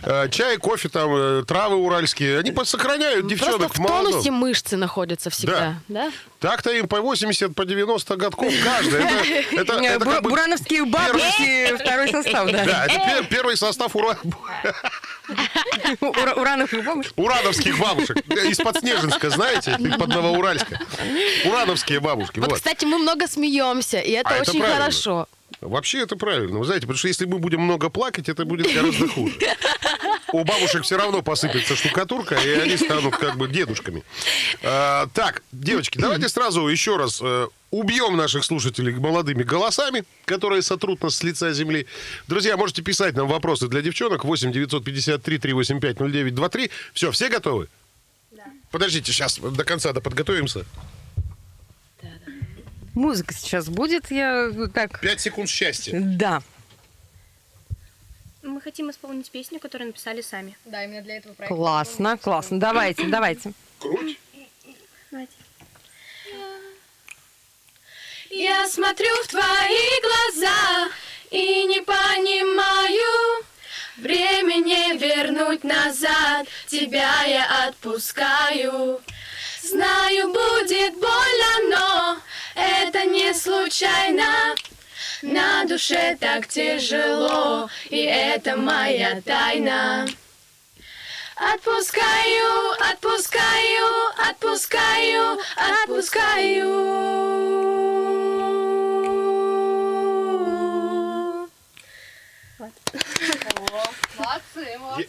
Э, 0.03 0.29
Чай, 0.31 0.57
кофе, 0.59 0.89
там, 0.89 1.11
э, 1.15 1.45
травы 1.47 1.77
уральские. 1.77 2.39
Они 2.39 2.53
сохраняют 2.65 3.27
Просто 3.27 3.47
девчонок 3.47 3.75
в 3.75 3.79
молодом. 3.79 4.13
тонусе 4.13 4.31
мышцы 4.31 4.77
находятся 4.77 5.31
всегда. 5.31 5.81
Да? 5.89 6.11
Так-то 6.41 6.71
им 6.71 6.89
по 6.89 7.01
80, 7.01 7.55
по 7.55 7.65
90 7.65 8.17
годков 8.17 8.53
каждый. 8.63 9.01
Это, 9.01 9.15
это, 9.53 9.73
это 9.85 10.05
как 10.05 10.23
бы 10.23 10.29
Бурановские 10.31 10.85
бабушки, 10.85 11.84
второй 11.85 12.09
состав, 12.11 12.51
да. 12.51 12.65
Да, 12.65 12.87
это 12.87 12.95
пер- 12.95 13.27
первый 13.29 13.57
состав 13.57 13.95
ура- 13.97 14.19
бабушек. 16.85 17.13
урановских 17.17 17.79
бабушек. 17.79 18.17
Из 18.29 18.59
Подснежинска, 18.59 19.31
знаете, 19.31 19.73
из-под 19.79 20.09
Новоуральска. 20.09 20.81
Урановские 21.45 22.01
бабушки. 22.01 22.41
Вот, 22.41 22.55
кстати, 22.55 22.85
мы 22.85 22.99
много 22.99 23.27
смеемся, 23.29 23.99
и 24.01 24.13
это 24.13 24.31
А 24.31 24.35
это 24.37 24.51
очень 24.51 24.63
хорошо. 24.63 25.27
Вообще 25.65 26.01
это 26.01 26.15
правильно, 26.17 26.59
вы 26.59 26.67
знаете, 26.67 26.83
потому 26.83 26.99
что 26.99 27.09
если 27.09 27.25
мы 27.25 27.39
будем 27.39 27.61
много 27.61 27.89
плакать, 27.89 28.29
это 28.29 28.45
будет 28.45 28.73
гораздо 28.73 29.09
хуже. 29.09 29.35
У 30.33 30.45
бабушек 30.45 30.83
все 30.83 30.97
равно 30.97 31.23
посыпется 31.23 31.75
штукатурка, 31.75 32.35
и 32.35 32.49
они 32.51 32.77
станут 32.77 33.17
как 33.17 33.37
бы 33.37 33.49
дедушками. 33.49 34.03
А, 34.63 35.07
так, 35.15 35.43
девочки, 35.53 35.97
давайте 35.97 36.29
сразу 36.29 36.67
еще 36.67 36.97
раз 36.97 37.21
э, 37.23 37.47
убьем 37.71 38.17
наших 38.17 38.45
слушателей 38.45 38.95
молодыми 38.95 39.43
голосами, 39.43 40.05
которые 40.27 40.61
сотрут 40.61 41.03
нас 41.03 41.17
с 41.17 41.23
лица 41.23 41.53
земли. 41.53 41.87
Друзья, 42.27 42.57
можете 42.57 42.83
писать 42.83 43.15
нам 43.15 43.29
вопросы 43.29 43.67
для 43.69 43.81
девчонок 43.81 44.25
8 44.25 44.53
953 44.53 45.39
385 45.39 45.97
0923. 45.99 46.71
Все, 46.93 47.11
все 47.11 47.29
готовы? 47.29 47.69
Подождите, 48.71 49.13
сейчас 49.13 49.39
до 49.39 49.65
конца 49.65 49.93
да 49.93 50.01
подготовимся. 50.01 50.67
Музыка 52.95 53.35
сейчас 53.35 53.69
будет, 53.69 54.11
я 54.11 54.51
так... 54.73 55.01
Пять 55.01 55.21
секунд 55.21 55.49
счастья. 55.49 55.99
Да. 56.01 56.43
Мы 58.43 58.61
хотим 58.61 58.91
исполнить 58.91 59.31
песню, 59.31 59.59
которую 59.59 59.89
написали 59.89 60.21
сами. 60.21 60.57
Да, 60.65 60.85
именно 60.85 61.03
для 61.03 61.17
этого 61.17 61.33
проекта. 61.35 61.57
Классно, 61.57 62.19
классно. 62.19 62.61
Давайте, 62.61 63.05
давайте. 63.05 63.53
Круть. 63.81 64.19
Я 68.31 68.69
смотрю 68.69 69.15
в 69.23 69.29
твои 69.29 70.01
глаза 70.03 70.89
и 71.31 71.65
не 71.67 71.81
понимаю, 71.83 73.45
время 73.97 74.57
не 74.57 74.97
вернуть 74.99 75.63
назад, 75.63 76.47
тебя 76.67 77.23
я 77.25 77.69
отпускаю. 77.69 79.01
Знаю, 79.63 80.33
будет 80.33 80.95
больно, 80.95 81.71
но 81.71 82.19
это 82.55 83.05
не 83.05 83.33
случайно. 83.35 84.55
На 85.23 85.65
душе 85.65 86.17
так 86.21 86.47
тяжело, 86.47 87.69
и 87.89 88.03
это 88.03 88.57
моя 88.57 89.21
тайна. 89.23 90.07
Отпускаю, 91.37 92.73
отпускаю, 92.91 93.87
отпускаю, 94.19 95.39
отпускаю. 95.57 97.15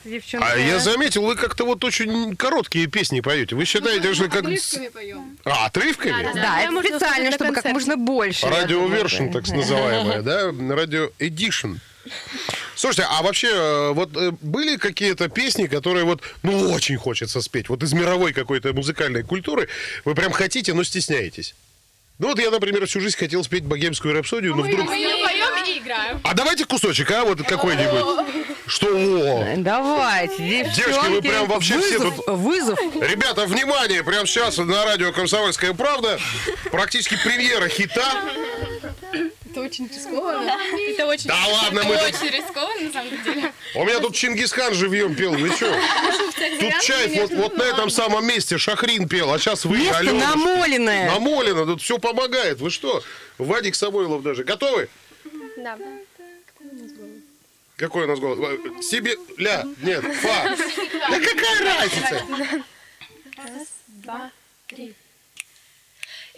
Девчонки. 0.03 0.45
А 0.45 0.57
я 0.57 0.79
заметил, 0.79 1.23
вы 1.23 1.35
как-то 1.35 1.65
вот 1.65 1.83
очень 1.83 2.35
короткие 2.35 2.87
песни 2.87 3.21
поете. 3.21 3.55
Вы 3.55 3.65
считаете, 3.65 4.13
что 4.13 4.29
как... 4.29 4.43
поем. 4.43 5.37
А, 5.43 5.65
отрывками? 5.65 6.33
Да, 6.33 6.61
это 6.61 6.71
можно 6.71 6.89
специально, 6.97 7.31
чтобы 7.31 7.53
как 7.53 7.65
можно 7.65 7.97
больше. 7.97 8.47
Радио 8.47 8.85
вершин, 8.87 9.31
так 9.31 9.47
называемая, 9.47 10.21
да? 10.21 10.51
Радио 10.75 11.09
эдишн. 11.19 11.75
Слушайте, 12.75 13.07
а 13.09 13.23
вообще, 13.23 13.47
э, 13.47 13.91
вот 13.93 14.15
э, 14.15 14.31
были 14.41 14.77
какие-то 14.77 15.27
песни, 15.27 15.65
которые 15.65 16.05
вот, 16.05 16.21
ну, 16.43 16.71
очень 16.71 16.97
хочется 16.97 17.41
спеть, 17.41 17.69
вот 17.69 17.81
из 17.81 17.93
мировой 17.93 18.33
какой-то 18.33 18.73
музыкальной 18.73 19.23
культуры, 19.23 19.69
вы 20.03 20.13
прям 20.13 20.31
хотите, 20.31 20.73
но 20.73 20.83
стесняетесь? 20.83 21.55
Ну 22.19 22.27
вот 22.27 22.39
я, 22.39 22.49
например, 22.49 22.85
всю 22.85 23.01
жизнь 23.01 23.17
хотел 23.17 23.43
спеть 23.43 23.63
богемскую 23.63 24.13
рапсодию, 24.13 24.55
но 24.55 24.63
вдруг... 24.63 24.89
ее 24.91 25.25
поем 25.25 25.65
и 25.65 25.79
играем. 25.79 26.21
А 26.23 26.33
давайте 26.33 26.65
кусочек, 26.65 27.11
а, 27.11 27.25
вот 27.25 27.41
какой-нибудь. 27.43 28.54
Что? 28.67 28.88
О! 28.88 29.53
Давайте, 29.57 30.38
девчонки. 30.38 30.75
Девочки, 30.75 31.10
вы 31.10 31.22
прям 31.22 31.48
вообще 31.48 31.79
все 31.79 32.00
вызов, 32.00 32.27
Вызов. 32.27 32.79
Ребята, 33.10 33.45
внимание, 33.45 34.03
прямо 34.03 34.25
сейчас 34.25 34.57
на 34.57 34.86
радио 34.86 35.12
«Комсомольская 35.12 35.74
правда» 35.74 36.19
практически 36.72 37.15
премьера 37.24 37.67
хита. 37.67 38.22
Это 39.50 39.62
очень 39.62 39.88
рискованно. 39.88 40.51
Это 40.89 41.05
очень, 41.05 41.27
Да 41.29 41.38
ладно, 41.48 41.84
мы 41.86 41.95
тут... 41.95 42.03
очень 42.07 42.36
рискованно, 42.36 42.81
на 42.81 42.91
самом 42.91 43.24
деле. 43.24 43.53
У 43.75 43.86
меня 43.86 44.00
тут 44.00 44.13
Чингисхан 44.15 44.74
живьем 44.74 45.15
пел, 45.15 45.31
вы 45.34 45.50
что? 45.51 45.72
Тут 46.60 46.81
Чайф 46.81 47.22
вот, 47.22 47.31
вот 47.31 47.57
на 47.57 47.63
этом 47.63 47.89
самом 47.89 48.25
месте 48.27 48.57
Шахрин 48.57 49.07
пел, 49.07 49.31
а 49.34 49.39
сейчас 49.39 49.63
вы, 49.63 49.77
Место 49.77 49.98
Алена. 50.00 50.31
намоленное. 50.36 51.10
Намолено, 51.10 51.65
тут 51.65 51.81
все 51.81 51.98
помогает. 52.00 52.60
Вы 52.60 52.69
что? 52.69 53.01
Вадик 53.38 53.75
Самойлов 53.75 54.24
даже. 54.24 54.43
Готовы? 54.43 54.89
Да. 55.57 55.77
Какой 57.77 58.05
у 58.05 58.08
нас 58.08 58.20
голос? 58.20 58.39
Э, 58.39 58.82
Себе... 58.82 59.15
Ля. 59.38 59.65
Нет. 59.82 60.03
Фа. 60.03 60.55
Да 61.10 61.20
какая 61.20 61.63
разница? 61.63 62.24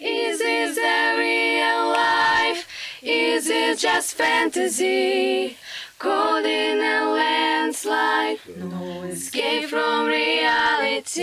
Is 0.00 0.38
this 0.38 0.78
a 0.78 1.16
real 1.16 1.88
life? 1.92 2.66
Is 3.02 3.48
it 3.48 3.78
just 3.78 4.14
fantasy? 4.14 5.56
Caught 5.98 6.44
in 6.46 6.78
a 6.78 7.10
landslide, 7.10 8.38
no 8.56 9.02
escape 9.02 9.64
from 9.64 10.06
reality. 10.06 11.14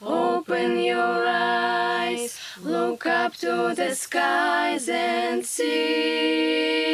Open 0.00 0.78
your 0.78 1.26
eyes, 1.26 2.38
look 2.62 3.04
up 3.06 3.34
to 3.38 3.74
the 3.74 3.96
skies 3.96 4.88
and 4.88 5.44
see. 5.44 6.88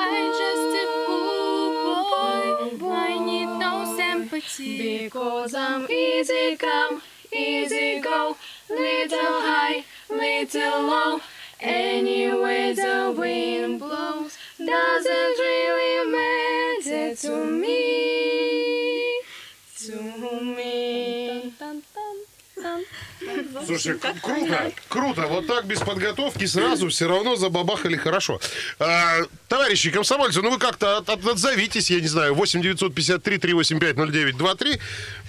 I 0.00 0.30
just 0.42 0.78
a 0.78 0.86
poor 1.06 2.78
boy. 2.78 2.94
I 2.94 3.18
need 3.18 3.46
no 3.58 3.96
sympathy. 3.96 5.02
Because 5.04 5.54
I'm 5.54 5.90
easy 5.90 6.56
come, 6.56 7.02
easy 7.32 8.00
go. 8.00 8.36
Little 8.70 9.40
high, 9.50 9.84
little 10.08 10.82
low. 10.82 11.20
Anyway, 11.60 12.74
the 12.74 13.12
wind 13.18 13.80
blows. 13.80 14.38
Doesn't 14.56 15.38
really 15.44 16.12
matter 16.12 17.16
to 17.16 17.44
me. 17.44 19.20
To 19.78 20.40
me. 20.40 21.54
Dun, 21.58 21.58
dun, 21.58 21.82
dun. 21.92 22.37
Слушай, 23.66 23.98
круто, 24.22 24.72
круто. 24.88 25.22
Вот 25.26 25.46
так 25.46 25.66
без 25.66 25.80
подготовки 25.80 26.46
сразу 26.46 26.88
все 26.88 27.08
равно 27.08 27.36
забабахали 27.36 27.96
хорошо. 27.96 28.40
А, 28.78 29.18
товарищи 29.48 29.90
комсомольцы, 29.90 30.40
ну 30.40 30.50
вы 30.50 30.58
как-то 30.58 30.98
от- 30.98 31.08
от- 31.08 31.26
отзовитесь, 31.26 31.90
я 31.90 32.00
не 32.00 32.06
знаю, 32.08 32.34
8 32.34 32.62
953 32.62 33.38
385 33.38 33.96
0923. 33.96 34.80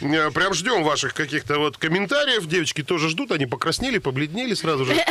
Э, 0.01 0.31
Прям 0.31 0.53
ждем 0.53 0.83
ваших 0.83 1.13
каких-то 1.13 1.57
вот 1.59 1.77
комментариев. 1.77 2.45
Девочки 2.47 2.83
тоже 2.83 3.09
ждут, 3.09 3.31
они 3.31 3.45
покраснели, 3.47 3.97
побледнели 3.97 4.53
сразу 4.53 4.85
же. 4.85 4.93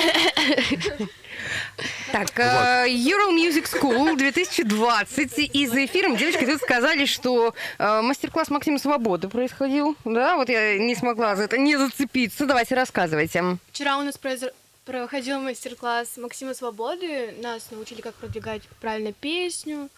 Так, 2.12 2.38
э, 2.38 2.87
Euro 2.88 3.30
Music 3.30 3.64
School 3.73 4.16
2020. 4.16 5.38
И 5.54 5.66
за 5.66 5.85
эфиром 5.85 6.16
девочки 6.16 6.44
тут 6.44 6.61
сказали, 6.61 7.04
что 7.06 7.54
э, 7.78 8.00
мастер-класс 8.02 8.49
Максима 8.50 8.78
Свободы 8.78 9.28
происходил. 9.28 9.97
Да, 10.04 10.37
вот 10.37 10.49
я 10.49 10.78
не 10.78 10.94
смогла 10.94 11.37
за 11.37 11.44
это 11.44 11.58
не 11.58 11.76
зацепиться. 11.76 12.47
Давайте 12.47 12.75
рассказывайте. 12.75 13.58
Вчера 13.73 13.99
у 13.99 14.02
нас 14.02 14.18
произ- 14.20 14.52
проходил 14.85 15.40
мастер-класс 15.40 16.16
Максима 16.16 16.54
Свободы. 16.54 17.35
Нас 17.42 17.68
научили, 17.70 18.00
как 18.00 18.14
продвигать 18.14 18.62
правильно 18.80 19.12
песню. 19.12 19.88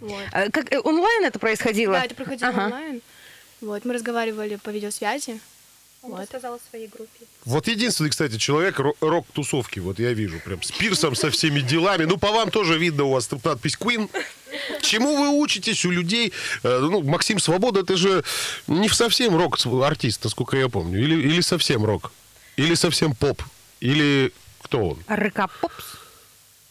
Вот. 0.00 0.22
Э, 0.32 0.50
Как, 0.50 0.66
онлайн 0.84 1.24
это 1.24 1.38
происходило? 1.38 1.94
Да, 1.94 2.04
это 2.04 2.14
проходило 2.14 2.50
Ага. 2.50 2.64
онлайн. 2.66 3.00
Вот, 3.60 3.84
мы 3.84 3.94
разговаривали 3.94 4.56
по 4.56 4.70
видеосвязи. 4.70 5.38
Он 6.02 6.10
Вот. 6.10 6.20
рассказал 6.22 6.54
о 6.54 6.58
своей 6.70 6.88
группе. 6.88 7.26
Вот 7.44 7.68
единственный, 7.68 8.10
кстати, 8.10 8.36
человек 8.36 8.78
ро- 8.80 8.96
рок-тусовки, 9.00 9.78
вот 9.78 10.00
я 10.00 10.12
вижу, 10.12 10.40
прям 10.40 10.60
с 10.62 10.72
пирсом, 10.72 11.14
со 11.14 11.30
всеми 11.30 11.60
делами. 11.60 12.04
Ну, 12.06 12.16
по 12.18 12.32
вам 12.32 12.50
тоже 12.50 12.76
видно, 12.76 13.04
у 13.04 13.12
вас 13.12 13.28
тут 13.28 13.44
надпись 13.44 13.76
Queen. 13.78 14.10
Чему 14.82 15.16
вы 15.16 15.40
учитесь 15.40 15.84
у 15.84 15.90
людей? 15.90 16.32
Э, 16.64 16.78
Ну, 16.80 17.02
Максим 17.02 17.38
Свобода, 17.38 17.80
это 17.80 17.96
же 17.96 18.24
не 18.66 18.88
совсем 18.88 19.36
рок-артист, 19.36 20.24
насколько 20.24 20.56
я 20.56 20.68
помню. 20.68 21.00
Или, 21.00 21.14
или 21.14 21.40
совсем 21.40 21.84
рок. 21.84 22.12
Или 22.56 22.74
совсем 22.74 23.14
поп. 23.14 23.40
Или 23.80 24.32
кто 24.62 24.88
он? 24.90 24.98
Рокопопс. 25.06 25.84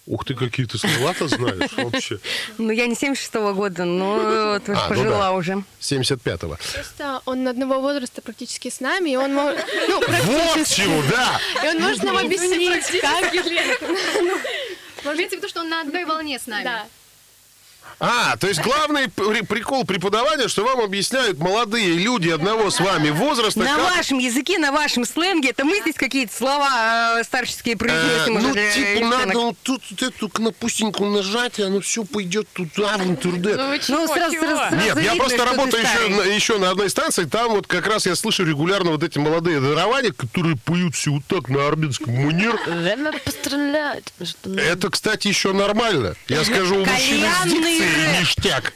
Ух 0.08 0.26
ты, 0.26 0.34
какие 0.34 0.66
ты 0.66 0.78
слова-то 0.78 1.28
знаешь 1.28 1.72
вообще. 1.78 2.20
Ну, 2.58 2.72
я 2.72 2.88
не 2.88 2.96
76 2.96 3.34
года, 3.54 3.86
но 3.86 4.16
вот 4.16 4.68
А, 4.70 4.72
ну 4.84 4.90
пожила 4.90 5.20
да. 5.20 5.32
уже. 5.34 5.64
75-го. 5.80 6.58
Просто 6.74 7.22
он 7.26 7.48
одного 7.48 7.80
возраста 7.82 8.22
практически 8.22 8.70
с 8.70 8.80
нами, 8.80 9.12
и 9.12 9.16
он 9.16 9.34
может... 9.34 9.64
Ну, 9.88 10.00
Вот 10.00 10.06
практически. 10.08 10.82
чего, 10.82 11.04
да! 11.12 11.40
И 11.64 11.68
он 11.76 11.82
может 11.82 12.04
нам 12.04 12.18
объяснить, 12.18 13.02
как... 13.02 13.34
Имеется 15.16 15.36
в 15.36 15.40
виду, 15.40 15.50
что 15.50 15.62
он 15.62 15.70
на 15.70 15.82
одной 15.82 16.06
волне 16.06 16.40
с 16.40 16.48
нами. 16.48 16.64
Да. 16.64 16.86
А, 18.04 18.36
то 18.38 18.48
есть 18.48 18.60
главный 18.62 19.10
при- 19.10 19.42
прикол 19.42 19.86
преподавания, 19.86 20.48
что 20.48 20.64
вам 20.66 20.80
объясняют 20.82 21.38
молодые 21.38 21.94
люди 21.94 22.30
одного 22.30 22.72
с 22.72 22.80
вами 22.80 23.12
возраста, 23.12 23.60
На 23.60 23.76
как 23.76 23.96
вашем 23.98 24.18
языке, 24.18 24.58
на 24.58 24.72
вашем 24.72 25.06
сленге, 25.06 25.50
это 25.52 25.64
мы 25.66 25.80
здесь 25.82 25.94
какие-то 25.96 26.36
слова 26.36 27.20
э, 27.20 27.24
старческие 27.24 27.76
Э, 27.76 27.78
произносим 27.78 28.38
уже 28.38 28.48
ну, 28.48 28.54
для 28.54 28.72
типа, 28.74 29.06
надо 29.06 29.40
вот 29.40 29.58
тут 29.62 29.84
вот 29.92 30.02
эту 30.02 30.30
кнопустеньку 30.30 31.06
нажать, 31.06 31.60
и 31.60 31.62
оно 31.62 31.80
все 31.80 32.04
пойдет 32.04 32.48
туда, 32.54 32.98
в 32.98 33.04
интернет. 33.08 33.58
Ну, 33.88 34.08
сразу, 34.08 34.14
сразу, 34.14 34.36
сразу 34.40 34.76
Нет, 34.78 34.96
я 34.96 35.02
видно, 35.02 35.16
просто 35.18 35.36
что 35.38 35.46
ты 35.46 35.52
работаю 35.52 35.84
еще 35.84 36.08
на, 36.08 36.22
еще 36.24 36.58
на 36.58 36.70
одной 36.72 36.90
станции, 36.90 37.26
там 37.26 37.52
вот 37.52 37.68
как 37.68 37.86
раз 37.86 38.08
я 38.08 38.16
слышу 38.16 38.44
регулярно 38.44 38.90
вот 38.92 39.04
эти 39.04 39.20
молодые 39.20 39.60
дарования, 39.60 40.12
которые 40.12 40.58
поют 40.58 40.96
все 40.96 41.12
вот 41.12 41.24
так 41.28 41.50
на 41.50 41.68
армянском 41.68 42.16
манер. 42.16 42.60
Время 42.66 43.12
пострелять. 43.24 44.06
Что- 44.24 44.56
Это, 44.60 44.90
кстати, 44.90 45.28
еще 45.28 45.54
нормально. 45.54 46.16
Я 46.30 46.44
скажу, 46.44 46.78
у 46.78 46.86
мужчины 46.86 47.28
с 47.30 47.44
дикцией 47.48 47.91
рэп. 47.96 48.20
ништяк. 48.20 48.74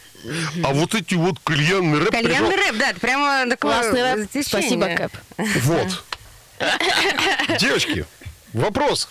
А 0.63 0.73
вот 0.73 0.95
эти 0.95 1.13
вот 1.15 1.38
кальянный 1.43 1.99
рэп 1.99 2.12
Кальянный 2.12 2.49
пришел- 2.51 2.65
рэп, 2.71 2.78
да, 2.78 2.89
это 2.89 2.99
прямо 2.99 3.45
такое 3.49 3.73
Классный 3.82 4.01
рэп. 4.01 4.17
затечение. 4.19 4.43
Спасибо, 4.43 4.95
Кэп. 4.95 5.12
Вот. 5.63 6.04
Девочки, 7.60 8.06
вопрос. 8.54 9.08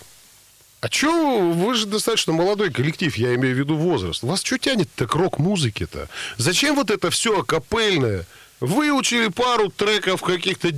А 0.81 0.89
чё 0.89 1.39
вы 1.51 1.73
же 1.73 1.85
достаточно 1.87 2.33
молодой 2.33 2.71
коллектив, 2.71 3.15
я 3.17 3.33
имею 3.35 3.55
в 3.55 3.57
виду 3.59 3.75
возраст. 3.75 4.23
Вас 4.23 4.43
что 4.43 4.57
тянет 4.57 4.89
так 4.95 5.11
к 5.11 5.15
рок-музыке-то? 5.15 6.09
Зачем 6.37 6.75
вот 6.75 6.91
это 6.91 7.09
все 7.09 7.39
акапельное? 7.39 8.25
Выучили 8.59 9.29
пару 9.29 9.69
треков 9.69 10.21
каких-то... 10.21 10.69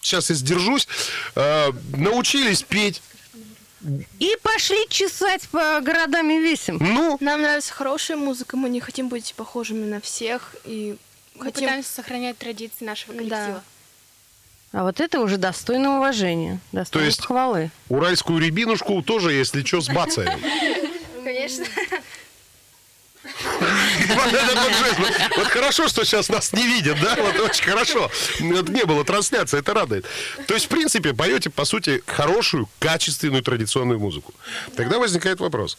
Сейчас 0.00 0.30
я 0.30 0.36
сдержусь. 0.36 0.86
э, 1.34 1.70
научились 1.96 2.62
петь. 2.62 3.02
И 4.18 4.36
пошли 4.42 4.78
чесать 4.88 5.48
по 5.50 5.80
городам 5.80 6.30
и 6.30 6.38
весим. 6.40 6.78
Ну, 6.80 7.16
Нам 7.20 7.42
нравится 7.42 7.72
хорошая 7.72 8.16
музыка, 8.16 8.56
мы 8.56 8.68
не 8.68 8.80
хотим 8.80 9.08
быть 9.08 9.34
похожими 9.36 9.84
на 9.84 10.00
всех, 10.00 10.54
и 10.64 10.96
Мы 11.34 11.44
хотим... 11.44 11.64
пытаемся 11.64 11.92
сохранять 11.92 12.38
традиции 12.38 12.84
нашего 12.84 13.12
коллектива. 13.12 13.62
А 14.72 14.82
вот 14.82 15.00
это 15.00 15.20
уже 15.20 15.36
достойно 15.36 15.98
уважения, 15.98 16.58
достойно 16.72 17.06
есть- 17.06 17.18
похвалы. 17.20 17.70
уральскую 17.88 18.40
рябинушку 18.40 19.02
тоже, 19.02 19.32
если 19.32 19.62
что, 19.64 19.80
сбацаем. 19.80 20.40
Конечно. 21.24 21.64
Вот 23.44 24.32
вот. 24.32 24.98
Вот- 24.98 25.36
Вот 25.36 25.46
хорошо, 25.48 25.88
что 25.88 26.04
сейчас 26.04 26.28
нас 26.28 26.52
не 26.52 26.66
видят, 26.66 26.98
да? 27.00 27.16
Вот 27.16 27.38
очень 27.40 27.64
хорошо. 27.64 28.10
Это 28.38 28.72
не 28.72 28.84
было 28.84 29.04
трансляции, 29.04 29.58
это 29.58 29.74
радует. 29.74 30.06
То 30.46 30.54
есть, 30.54 30.66
в 30.66 30.68
принципе, 30.68 31.12
поете, 31.14 31.50
по 31.50 31.64
сути, 31.64 32.02
хорошую, 32.06 32.68
качественную 32.78 33.42
традиционную 33.42 33.98
музыку. 33.98 34.32
Тогда 34.76 34.98
возникает 34.98 35.40
вопрос. 35.40 35.78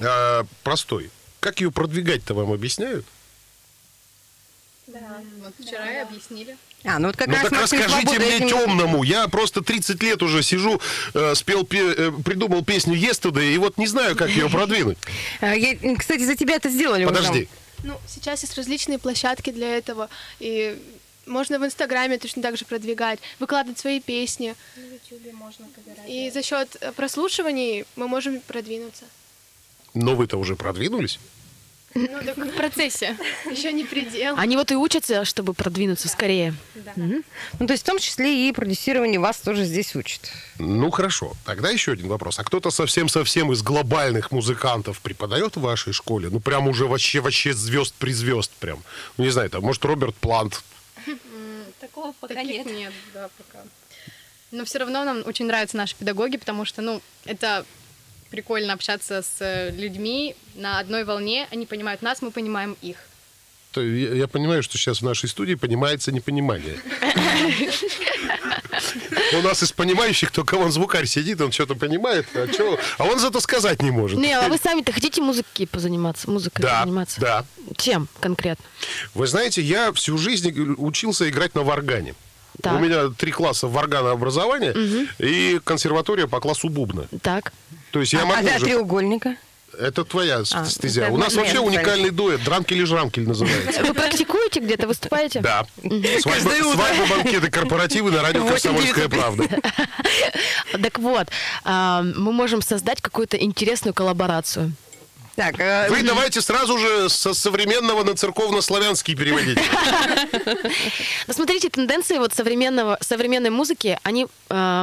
А, 0.00 0.44
простой. 0.62 1.10
Как 1.40 1.60
ее 1.60 1.70
продвигать-то 1.70 2.34
вам 2.34 2.52
объясняют? 2.52 3.06
Вот 5.42 5.54
вчера 5.66 5.92
и 5.92 5.96
объяснили. 5.96 6.56
А, 6.84 6.98
ну 6.98 7.08
вот 7.08 7.16
как 7.16 7.28
ну 7.28 7.34
раз 7.34 7.42
так 7.44 7.52
Максим 7.52 7.78
расскажите 7.80 8.06
Свобода 8.08 8.26
мне 8.26 8.36
этим- 8.36 8.48
темному. 8.48 9.02
Я 9.02 9.28
просто 9.28 9.60
30 9.62 10.02
лет 10.02 10.22
уже 10.22 10.42
сижу, 10.42 10.80
э, 11.14 11.34
спел, 11.34 11.64
пе- 11.64 11.92
э, 11.94 12.10
придумал 12.24 12.64
песню 12.64 12.94
Yesterday, 12.96 13.54
и 13.54 13.58
вот 13.58 13.76
не 13.78 13.86
знаю, 13.86 14.16
как 14.16 14.30
ее 14.30 14.48
продвинуть. 14.48 14.98
А, 15.40 15.54
я, 15.54 15.76
кстати, 15.96 16.22
за 16.24 16.36
тебя 16.36 16.54
это 16.56 16.68
сделали 16.68 17.04
уже. 17.04 17.14
Подожди. 17.14 17.48
Ну, 17.82 17.98
сейчас 18.06 18.42
есть 18.42 18.56
различные 18.56 18.98
площадки 18.98 19.50
для 19.50 19.76
этого, 19.76 20.08
и 20.38 20.78
можно 21.26 21.58
в 21.58 21.64
Инстаграме 21.64 22.18
точно 22.18 22.42
так 22.42 22.56
же 22.56 22.64
продвигать, 22.64 23.20
выкладывать 23.38 23.78
свои 23.78 24.00
песни. 24.00 24.54
На 24.76 24.94
Ютубе 24.94 25.32
можно. 25.32 25.66
И 26.06 26.30
за 26.30 26.42
счет 26.42 26.76
э, 26.80 26.92
прослушиваний 26.92 27.84
мы 27.96 28.08
можем 28.08 28.40
продвинуться. 28.40 29.04
Но 29.94 30.14
вы-то 30.14 30.36
уже 30.38 30.56
продвинулись? 30.56 31.18
Ну, 31.94 32.06
так 32.24 32.36
в 32.36 32.54
процессе. 32.56 33.16
Еще 33.50 33.72
не 33.72 33.84
предел. 33.84 34.34
Они 34.38 34.56
вот 34.56 34.70
и 34.70 34.76
учатся, 34.76 35.24
чтобы 35.24 35.54
продвинуться 35.54 36.08
скорее. 36.08 36.54
Ну, 36.94 37.22
то 37.66 37.72
есть 37.72 37.82
в 37.82 37.86
том 37.86 37.98
числе 37.98 38.48
и 38.48 38.52
продюсирование 38.52 39.18
вас 39.18 39.38
тоже 39.38 39.64
здесь 39.64 39.96
учат. 39.96 40.30
Ну 40.58 40.90
хорошо, 40.90 41.32
тогда 41.44 41.70
еще 41.70 41.92
один 41.92 42.08
вопрос. 42.08 42.38
А 42.38 42.44
кто-то 42.44 42.70
совсем-совсем 42.70 43.52
из 43.52 43.62
глобальных 43.62 44.30
музыкантов 44.30 45.00
преподает 45.00 45.56
в 45.56 45.60
вашей 45.60 45.92
школе? 45.92 46.28
Ну 46.30 46.38
прям 46.38 46.68
уже 46.68 46.86
вообще 46.86 47.20
вообще 47.20 47.52
звезд 47.52 47.94
при 47.98 48.12
звезд 48.12 48.52
прям. 48.60 48.82
Ну 49.16 49.24
не 49.24 49.30
знаю, 49.30 49.50
там 49.50 49.62
может 49.62 49.84
Роберт 49.84 50.14
Плант. 50.14 50.62
Такого 51.80 52.12
пока 52.20 52.34
Таких 52.34 52.66
нет. 52.66 52.66
нет, 52.66 52.92
да, 53.14 53.28
пока. 53.36 53.64
Но 54.52 54.64
все 54.64 54.78
равно 54.78 55.04
нам 55.04 55.22
очень 55.26 55.46
нравятся 55.46 55.76
наши 55.76 55.96
педагоги, 55.96 56.36
потому 56.36 56.64
что, 56.64 56.82
ну, 56.82 57.00
это 57.24 57.64
прикольно 58.30 58.72
общаться 58.72 59.22
с 59.22 59.36
э, 59.40 59.70
людьми 59.70 60.34
на 60.54 60.78
одной 60.78 61.04
волне. 61.04 61.46
Они 61.50 61.66
понимают 61.66 62.02
нас, 62.02 62.22
мы 62.22 62.30
понимаем 62.30 62.76
их. 62.82 62.96
То 63.72 63.80
я, 63.82 64.14
я 64.14 64.26
понимаю, 64.28 64.62
что 64.62 64.76
сейчас 64.78 65.00
в 65.00 65.04
нашей 65.04 65.28
студии 65.28 65.54
понимается 65.54 66.10
непонимание. 66.12 66.76
У 69.32 69.42
нас 69.42 69.62
из 69.62 69.70
понимающих 69.72 70.30
только 70.32 70.56
вон 70.56 70.72
звукарь 70.72 71.06
сидит, 71.06 71.40
он 71.40 71.52
что-то 71.52 71.74
понимает, 71.76 72.26
а, 72.34 72.48
чё- 72.48 72.78
а 72.98 73.04
он 73.04 73.18
зато 73.20 73.38
сказать 73.40 73.80
не 73.82 73.90
может. 73.92 74.18
Не, 74.18 74.32
а 74.32 74.48
вы 74.48 74.58
сами-то 74.58 74.92
хотите 74.92 75.20
музыкой 75.22 75.66
позаниматься? 75.68 76.28
Музыкой 76.28 76.62
Да, 76.64 76.82
заниматься? 76.82 77.20
да. 77.20 77.44
Чем 77.76 78.08
конкретно? 78.18 78.64
Вы 79.14 79.26
знаете, 79.28 79.62
я 79.62 79.92
всю 79.92 80.18
жизнь 80.18 80.52
учился 80.78 81.28
играть 81.28 81.54
на 81.54 81.62
варгане. 81.62 82.14
Так. 82.60 82.74
У 82.74 82.78
меня 82.80 83.08
три 83.16 83.30
класса 83.30 83.68
варгана-образования 83.68 84.74
и 85.18 85.60
консерватория 85.62 86.26
по 86.26 86.40
классу 86.40 86.68
бубна. 86.68 87.06
Так. 87.22 87.52
То 87.90 88.00
есть 88.00 88.12
я 88.12 88.22
а, 88.22 88.26
могу 88.26 88.46
а 88.46 88.56
уже... 88.56 88.64
треугольника? 88.64 89.36
Это 89.78 90.04
твоя 90.04 90.42
А, 90.52 90.64
стезя. 90.64 91.02
это 91.04 91.12
У 91.12 91.16
нас 91.16 91.34
вообще 91.34 91.52
стезя. 91.52 91.64
уникальный 91.64 92.10
дуэт. 92.10 92.42
Дранкель 92.44 92.78
и 92.82 92.84
жрамкель 92.84 93.26
называется. 93.26 93.82
Вы 93.84 93.94
практикуете 93.94 94.60
где-то, 94.60 94.86
выступаете? 94.86 95.40
Да. 95.40 95.64
Свадьбы, 96.20 96.50
свадьбы, 96.74 97.06
банкеты, 97.08 97.50
корпоративы 97.50 98.10
на 98.10 98.20
радио 98.22 98.44
«Комсомольская 98.46 99.08
правда». 99.08 99.44
Так 100.82 100.98
вот, 100.98 101.28
а, 101.64 102.02
мы 102.02 102.32
можем 102.32 102.62
создать 102.62 103.00
какую-то 103.00 103.36
интересную 103.36 103.94
коллаборацию. 103.94 104.72
Так, 105.40 105.58
э, 105.58 105.88
Вы 105.88 106.02
давайте 106.02 106.42
сразу 106.42 106.76
же 106.76 107.08
со 107.08 107.32
современного 107.32 108.04
на 108.04 108.14
церковно-славянский 108.14 109.16
переводите. 109.16 109.62
Но 111.26 111.32
смотрите, 111.32 111.70
тенденции 111.70 112.18
вот 112.18 112.34
современного, 112.34 112.98
современной 113.00 113.48
музыки, 113.48 113.98
они, 114.02 114.26
э, 114.50 114.82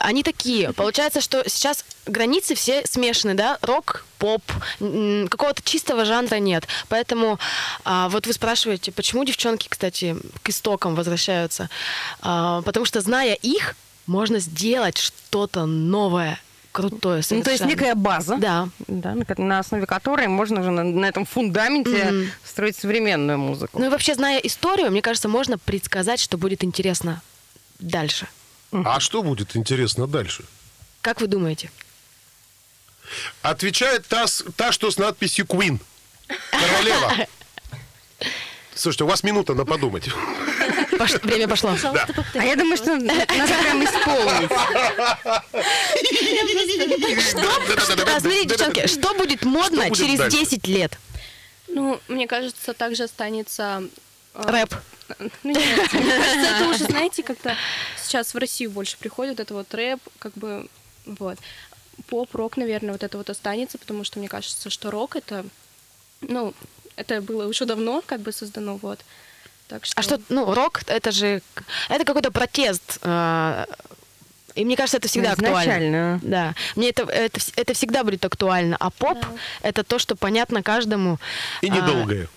они 0.00 0.22
такие. 0.22 0.72
Получается, 0.72 1.20
что 1.20 1.46
сейчас 1.46 1.84
границы 2.06 2.54
все 2.54 2.86
смешаны, 2.86 3.34
да? 3.34 3.58
Рок, 3.60 4.06
поп, 4.16 4.42
какого-то 4.78 5.60
чистого 5.62 6.06
жанра 6.06 6.36
нет. 6.36 6.66
Поэтому 6.88 7.38
а, 7.84 8.08
вот 8.08 8.26
вы 8.26 8.32
спрашиваете, 8.32 8.92
почему 8.92 9.24
девчонки, 9.24 9.68
кстати, 9.68 10.16
к 10.42 10.48
истокам 10.48 10.94
возвращаются? 10.94 11.68
А, 12.22 12.62
потому 12.62 12.86
что, 12.86 13.02
зная 13.02 13.34
их, 13.34 13.76
можно 14.06 14.38
сделать 14.38 14.96
что-то 14.96 15.66
новое, 15.66 16.40
крутое 16.76 16.90
ну, 16.90 17.00
то 17.00 17.16
есть 17.16 17.28
совершенно. 17.28 17.68
некая 17.68 17.94
база, 17.94 18.36
Да. 18.36 18.68
да, 18.86 19.16
на, 19.38 19.58
основе 19.60 19.86
которой 19.86 20.28
можно 20.28 20.62
же 20.62 20.70
на, 20.70 20.84
на 20.84 21.06
этом 21.06 21.24
фундаменте 21.24 22.04
Мгм. 22.04 22.30
строить 22.44 22.76
современную 22.76 23.38
музыку. 23.38 23.78
Ну 23.78 23.86
и 23.86 23.88
вообще, 23.88 24.14
зная 24.14 24.38
историю, 24.38 24.90
мне 24.90 25.00
кажется, 25.02 25.28
можно 25.28 25.56
предсказать, 25.58 26.20
что 26.20 26.36
будет 26.36 26.62
интересно 26.62 27.22
дальше. 27.78 28.26
А 28.72 29.00
что 29.00 29.22
будет 29.22 29.56
интересно 29.56 30.06
дальше? 30.06 30.44
Как 31.00 31.20
вы 31.20 31.26
думаете? 31.28 31.70
Отвечает 33.42 34.06
та, 34.06 34.26
та, 34.56 34.72
что 34.72 34.90
с 34.90 34.98
надписью 34.98 35.46
Queen. 35.46 35.78
Королева. 36.50 37.26
Слушайте, 38.74 39.04
у 39.04 39.06
вас 39.06 39.22
минута 39.22 39.54
на 39.54 39.64
подумать. 39.64 40.10
Пош- 40.98 41.22
Время 41.22 41.48
пошло. 41.48 41.70
А 42.34 42.44
я 42.44 42.56
думаю, 42.56 42.76
что 42.76 42.96
надо 42.96 43.26
прям 43.26 43.84
исполнить. 43.84 44.50
Да, 48.04 48.20
смотрите, 48.20 48.46
девчонки, 48.46 48.86
что 48.86 49.14
будет 49.14 49.44
модно 49.44 49.82
Что 49.82 49.88
будет 49.88 49.98
через 49.98 50.18
дальше? 50.18 50.36
10 50.38 50.66
лет? 50.68 50.98
Ну, 51.68 52.00
мне 52.08 52.26
кажется, 52.26 52.72
также 52.74 53.04
останется... 53.04 53.82
э, 54.34 54.42
Рэп. 54.50 54.74
Ну, 55.18 55.28
нет, 55.44 55.92
мне 55.92 56.16
кажется, 56.16 56.56
это 56.56 56.68
уже, 56.68 56.84
знаете, 56.84 57.22
как-то 57.22 57.56
сейчас 58.02 58.34
в 58.34 58.38
Россию 58.38 58.70
больше 58.70 58.96
приходит, 58.98 59.40
это 59.40 59.54
вот 59.54 59.72
рэп, 59.74 60.00
как 60.18 60.32
бы, 60.34 60.68
вот. 61.04 61.38
Поп, 62.08 62.34
рок, 62.34 62.56
наверное, 62.56 62.92
вот 62.92 63.02
это 63.02 63.16
вот 63.18 63.30
останется, 63.30 63.78
потому 63.78 64.04
что 64.04 64.18
мне 64.18 64.28
кажется, 64.28 64.68
что 64.70 64.90
рок 64.90 65.16
это, 65.16 65.44
ну, 66.20 66.54
это 66.96 67.20
было 67.20 67.46
уже 67.46 67.64
давно 67.66 68.02
как 68.04 68.20
бы 68.20 68.32
создано, 68.32 68.76
вот. 68.76 69.00
Так 69.68 69.84
что... 69.84 69.98
А 69.98 70.02
что, 70.02 70.20
ну, 70.28 70.54
рок, 70.54 70.82
это 70.86 71.10
же, 71.10 71.42
это 71.88 72.04
какой-то 72.04 72.30
протест. 72.30 72.98
э, 73.02 73.64
И 74.54 74.64
мне 74.64 74.76
кажется, 74.76 74.98
это 74.98 75.08
всегда 75.08 75.32
актуально. 75.32 75.60
Изначально. 75.62 76.20
Да. 76.22 76.54
Мне 76.76 76.90
это, 76.90 77.02
это, 77.04 77.40
это 77.56 77.74
всегда 77.74 78.04
будет 78.04 78.24
актуально. 78.24 78.76
А 78.78 78.90
поп 78.90 79.18
это 79.62 79.82
то, 79.82 79.98
что 79.98 80.14
понятно 80.16 80.62
каждому. 80.62 81.18
И 81.62 81.68
А, 81.68 81.74
недолгое. 81.74 82.28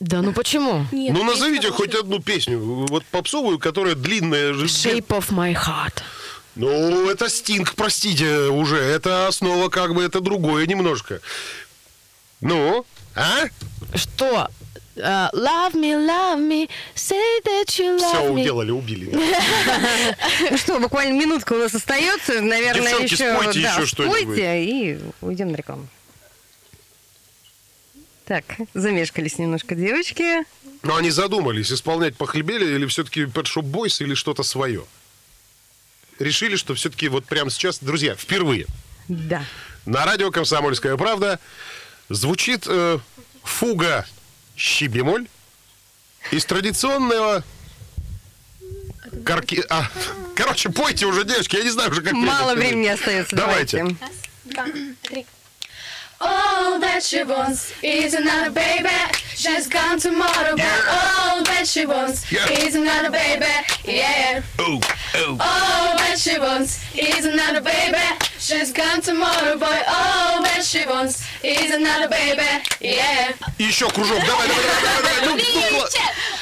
Да, 0.00 0.20
ну 0.22 0.32
почему? 0.32 0.86
Нет, 0.92 1.14
Ну, 1.14 1.24
назовите 1.24 1.68
хорошие. 1.70 1.92
хоть 1.92 1.94
одну 2.00 2.20
песню, 2.20 2.58
вот 2.58 3.04
попсовую, 3.06 3.58
которая 3.58 3.94
длинная. 3.94 4.52
Shape 4.52 5.06
of 5.08 5.30
my 5.30 5.54
heart. 5.54 6.02
Ну, 6.54 7.08
это 7.08 7.28
стинг, 7.28 7.74
простите, 7.74 8.48
уже. 8.48 8.76
Это 8.76 9.26
основа, 9.28 9.68
как 9.68 9.94
бы, 9.94 10.02
это 10.02 10.20
другое 10.20 10.66
немножко. 10.66 11.20
Ну, 12.40 12.84
а? 13.14 13.44
Что? 13.94 14.48
А, 15.00 15.30
love 15.32 15.72
me, 15.74 15.94
love 16.06 16.38
me, 16.38 16.68
say 16.94 17.16
that 17.44 17.78
you 17.78 17.98
love 17.98 18.12
Все, 18.12 18.28
me. 18.28 18.40
уделали, 18.42 18.70
убили. 18.70 19.10
Ну 20.50 20.56
что, 20.58 20.78
буквально 20.80 21.18
минутка 21.18 21.54
у 21.54 21.56
нас 21.56 21.74
остается. 21.74 22.40
Наверное, 22.42 22.98
еще, 22.98 23.16
спойте 23.34 23.60
еще 23.60 23.86
что-нибудь. 23.86 24.20
спойте 24.22 24.64
и 24.64 24.98
уйдем 25.22 25.50
на 25.52 25.56
рекламу. 25.56 25.88
Так, 28.26 28.44
замешкались 28.74 29.38
немножко 29.38 29.74
девочки. 29.74 30.44
Но 30.82 30.96
они 30.96 31.10
задумались, 31.10 31.72
исполнять 31.72 32.16
похлебели 32.16 32.74
или 32.74 32.86
все-таки 32.86 33.22
Pet 33.22 33.44
Shop 33.44 33.62
Boys 33.62 34.02
или 34.02 34.14
что-то 34.14 34.42
свое. 34.42 34.84
Решили, 36.18 36.56
что 36.56 36.74
все-таки 36.74 37.08
вот 37.08 37.24
прямо 37.24 37.50
сейчас, 37.50 37.78
друзья, 37.80 38.14
впервые 38.14 38.66
Да. 39.08 39.44
на 39.86 40.04
радио 40.04 40.30
«Комсомольская 40.30 40.96
правда» 40.96 41.40
звучит 42.08 42.64
э, 42.68 42.98
фуга 43.42 44.06
щи 44.56 44.86
бемоль 44.88 45.26
из 46.30 46.44
традиционного 46.44 47.42
карки... 49.24 49.62
а, 49.70 49.86
короче, 50.36 50.70
пойте 50.70 51.06
уже, 51.06 51.24
девочки, 51.24 51.56
я 51.56 51.64
не 51.64 51.70
знаю 51.70 51.90
уже, 51.90 52.02
как 52.02 52.12
Мало 52.12 52.54
времени 52.54 52.88
остается. 52.88 53.34
Давайте. 53.36 53.96
Давайте. 54.44 55.26
All 56.20 56.78
that 56.78 57.02
she 57.02 57.24
wants 57.24 57.72
is 57.82 58.14
another 58.14 58.50
baby. 58.52 58.88
She's 59.34 59.66
gone 59.66 59.98
tomorrow, 59.98 60.54
but 60.54 60.84
all 60.88 61.42
that 61.42 61.66
she 61.66 61.84
wants 61.84 62.30
Yeah. 62.30 62.46
is 62.64 62.76
another 62.76 63.10
baby. 63.10 63.44
Yeah. 63.84 64.40
Оу, 64.58 64.80
оу. 65.14 65.36
All 65.40 65.96
that 65.98 66.16
she 66.20 66.38
wants 66.38 66.78
is 66.94 67.24
another 67.24 67.60
baby. 67.60 67.98
She's 68.42 68.72
gone 68.72 69.00
tomorrow, 69.00 69.56
boy. 69.56 69.78
All 69.86 70.42
that 70.42 70.64
she 70.64 70.84
wants 70.84 71.22
is 71.44 71.70
another 71.70 72.08
baby. 72.08 72.42
Yeah. 72.80 73.34
И 73.56 73.62
еще 73.62 73.88
кружок, 73.88 74.18
давай, 74.26 74.48
давай, 74.48 74.64
давай, 74.66 75.02
давай, 75.02 75.20
давай. 75.20 75.26
Ну, 75.28 75.78
ну, 75.78 75.86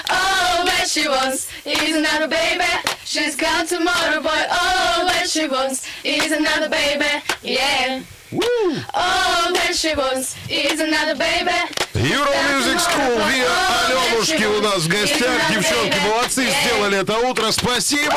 All 0.08 0.64
that 0.64 0.88
she 0.88 1.06
wants 1.06 1.48
is 1.66 1.94
another 1.94 2.26
baby. 2.26 2.64
She's 3.04 3.36
gone 3.36 3.66
tomorrow, 3.66 4.22
boy. 4.22 4.42
All 4.50 5.04
that 5.12 5.28
she 5.28 5.46
wants 5.46 5.86
is 6.02 6.32
another 6.32 6.70
baby. 6.70 7.04
Yeah. 7.42 8.00
All 8.94 9.52
that 9.52 9.74
she 9.74 9.94
wants 9.94 10.36
is 10.48 10.80
another 10.80 11.16
baby. 11.16 11.52
Euro 11.92 12.32
Music 12.48 12.80
School, 12.80 13.20
Виа 13.28 13.52
Аленушки 13.84 14.44
у 14.44 14.62
нас 14.62 14.84
в 14.84 14.88
гостях. 14.88 15.50
Девчонки, 15.50 15.98
молодцы, 16.08 16.48
сделали 16.62 17.00
это 17.00 17.18
утро. 17.18 17.52
Спасибо! 17.52 18.16